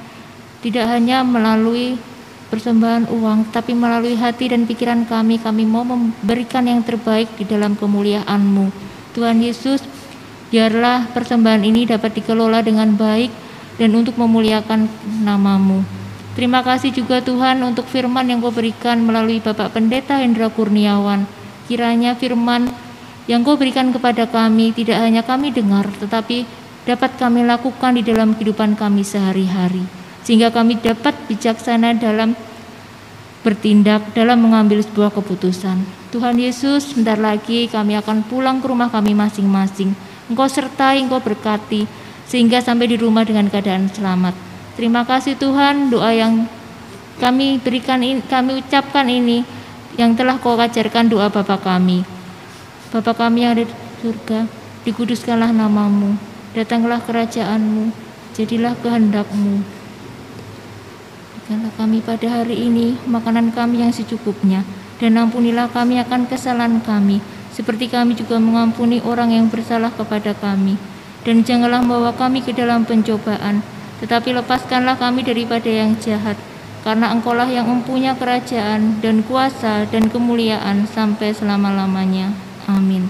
tidak 0.65 0.85
hanya 0.89 1.21
melalui 1.21 2.01
persembahan 2.49 3.05
uang, 3.05 3.53
tapi 3.53 3.77
melalui 3.77 4.17
hati 4.17 4.49
dan 4.49 4.65
pikiran 4.65 5.05
kami. 5.05 5.37
Kami 5.37 5.61
mau 5.69 5.85
memberikan 5.85 6.65
yang 6.65 6.81
terbaik 6.81 7.29
di 7.37 7.45
dalam 7.45 7.77
kemuliaan-Mu. 7.77 8.73
Tuhan 9.13 9.37
Yesus, 9.45 9.85
biarlah 10.49 11.05
persembahan 11.13 11.61
ini 11.61 11.85
dapat 11.85 12.17
dikelola 12.17 12.65
dengan 12.65 12.97
baik 12.97 13.29
dan 13.77 13.93
untuk 13.93 14.17
memuliakan 14.17 14.89
namamu. 15.21 15.85
Terima 16.33 16.65
kasih 16.65 16.89
juga 16.89 17.21
Tuhan 17.21 17.61
untuk 17.61 17.85
firman 17.85 18.25
yang 18.25 18.41
kau 18.41 18.49
berikan 18.49 19.05
melalui 19.05 19.37
Bapak 19.37 19.69
Pendeta 19.77 20.17
Hendra 20.17 20.49
Kurniawan. 20.49 21.42
Kiranya 21.69 22.15
firman 22.19 22.67
yang 23.29 23.41
kau 23.47 23.55
berikan 23.55 23.95
kepada 23.95 24.27
kami 24.27 24.75
tidak 24.75 24.99
hanya 24.99 25.23
kami 25.23 25.55
dengar, 25.55 25.87
tetapi 25.99 26.43
dapat 26.83 27.15
kami 27.15 27.47
lakukan 27.47 27.95
di 27.95 28.03
dalam 28.03 28.35
kehidupan 28.35 28.75
kami 28.75 29.07
sehari-hari. 29.07 29.87
Sehingga 30.23 30.51
kami 30.51 30.79
dapat 30.79 31.15
bijaksana 31.27 31.95
dalam 31.95 32.35
bertindak 33.43 34.15
dalam 34.15 34.39
mengambil 34.39 34.79
sebuah 34.79 35.11
keputusan. 35.11 35.83
Tuhan 36.15 36.39
Yesus, 36.39 36.95
sebentar 36.95 37.19
lagi 37.19 37.67
kami 37.67 37.99
akan 37.99 38.23
pulang 38.27 38.63
ke 38.63 38.71
rumah 38.71 38.87
kami 38.87 39.11
masing-masing. 39.11 39.91
Engkau 40.31 40.47
sertai, 40.47 41.03
Engkau 41.03 41.19
berkati, 41.19 41.83
sehingga 42.23 42.63
sampai 42.63 42.87
di 42.87 42.95
rumah 42.95 43.27
dengan 43.27 43.51
keadaan 43.51 43.91
selamat. 43.91 44.31
Terima 44.79 45.03
kasih 45.03 45.35
Tuhan, 45.35 45.91
doa 45.91 46.15
yang 46.15 46.47
kami 47.19 47.59
berikan, 47.59 47.99
kami 48.25 48.63
ucapkan 48.63 49.05
ini, 49.11 49.43
yang 49.97 50.17
telah 50.17 50.41
kau 50.41 50.57
ajarkan 50.57 51.09
doa 51.09 51.29
Bapa 51.29 51.61
kami. 51.61 52.01
Bapa 52.89 53.13
kami 53.13 53.45
yang 53.45 53.57
ada 53.57 53.65
di 53.65 53.75
surga, 54.01 54.45
dikuduskanlah 54.85 55.53
namamu, 55.53 56.17
datanglah 56.53 57.01
kerajaanmu, 57.01 57.93
jadilah 58.33 58.73
kehendakmu. 58.81 59.61
Berikanlah 61.33 61.73
kami 61.75 61.97
pada 62.01 62.27
hari 62.41 62.67
ini 62.69 62.97
makanan 63.05 63.53
kami 63.53 63.85
yang 63.85 63.93
secukupnya, 63.93 64.65
dan 64.97 65.19
ampunilah 65.19 65.69
kami 65.69 65.99
akan 66.01 66.25
kesalahan 66.25 66.79
kami, 66.81 67.19
seperti 67.53 67.91
kami 67.91 68.17
juga 68.17 68.41
mengampuni 68.41 69.03
orang 69.03 69.29
yang 69.29 69.45
bersalah 69.51 69.93
kepada 69.93 70.33
kami. 70.33 70.79
Dan 71.23 71.47
janganlah 71.47 71.79
membawa 71.79 72.11
kami 72.11 72.43
ke 72.43 72.51
dalam 72.51 72.83
pencobaan, 72.83 73.63
tetapi 74.03 74.35
lepaskanlah 74.35 74.99
kami 74.99 75.23
daripada 75.23 75.71
yang 75.71 75.95
jahat, 75.95 76.35
karena 76.83 77.15
engkaulah 77.15 77.47
yang 77.47 77.63
mempunyai 77.63 78.11
kerajaan 78.19 78.99
dan 78.99 79.23
kuasa 79.23 79.87
dan 79.87 80.11
kemuliaan 80.11 80.83
sampai 80.83 81.31
selama-lamanya. 81.31 82.35
Amin. 82.67 83.07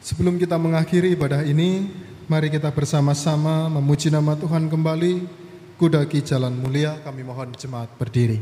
Sebelum 0.00 0.40
kita 0.40 0.56
mengakhiri 0.56 1.12
ibadah 1.12 1.44
ini, 1.44 1.92
mari 2.24 2.48
kita 2.48 2.72
bersama-sama 2.72 3.68
memuji 3.68 4.08
nama 4.08 4.32
Tuhan 4.32 4.72
kembali 4.72 5.45
Kudaki 5.76 6.24
jalan 6.24 6.56
mulia, 6.56 7.04
kami 7.04 7.20
mohon 7.20 7.52
jemaat 7.52 7.92
berdiri. 8.00 8.40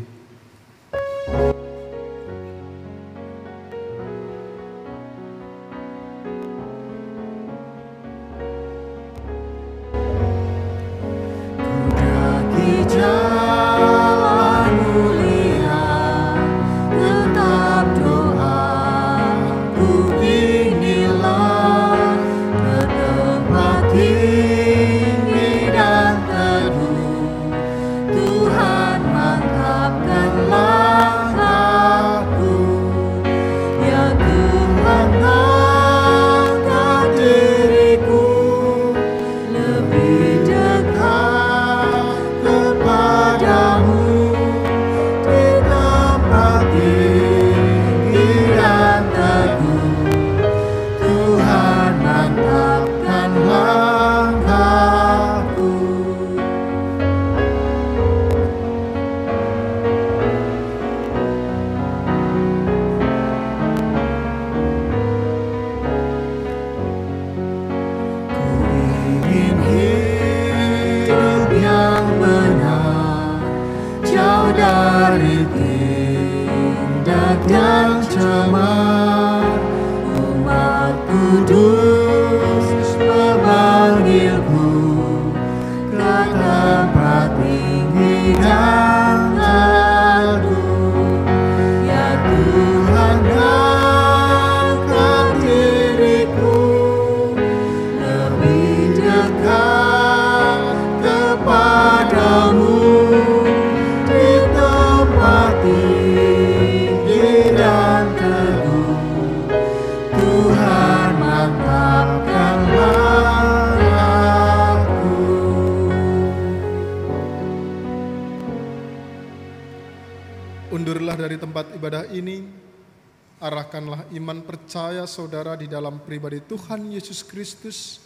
Pribadi 126.04 126.38
Tuhan 126.44 126.92
Yesus 126.92 127.24
Kristus 127.24 128.04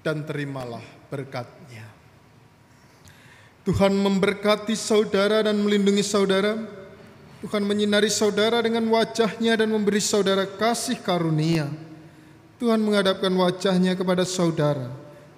dan 0.00 0.22
terimalah 0.22 0.82
berkatnya. 1.10 1.84
Tuhan 3.64 3.96
memberkati 3.96 4.76
saudara 4.76 5.40
dan 5.42 5.56
melindungi 5.58 6.04
saudara. 6.04 6.54
Tuhan 7.44 7.64
menyinari 7.64 8.08
saudara 8.08 8.60
dengan 8.64 8.88
wajahnya 8.88 9.60
dan 9.60 9.68
memberi 9.68 10.00
saudara 10.00 10.48
kasih 10.48 11.00
karunia. 11.04 11.68
Tuhan 12.56 12.80
menghadapkan 12.80 13.32
wajahnya 13.32 13.92
kepada 13.98 14.24
saudara 14.24 14.88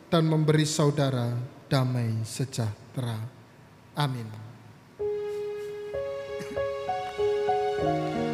dan 0.07 0.23
memberi 0.27 0.67
saudara 0.69 1.35
damai 1.67 2.23
sejahtera. 2.23 3.19
Amin. 3.99 4.47
Saya 7.77 8.26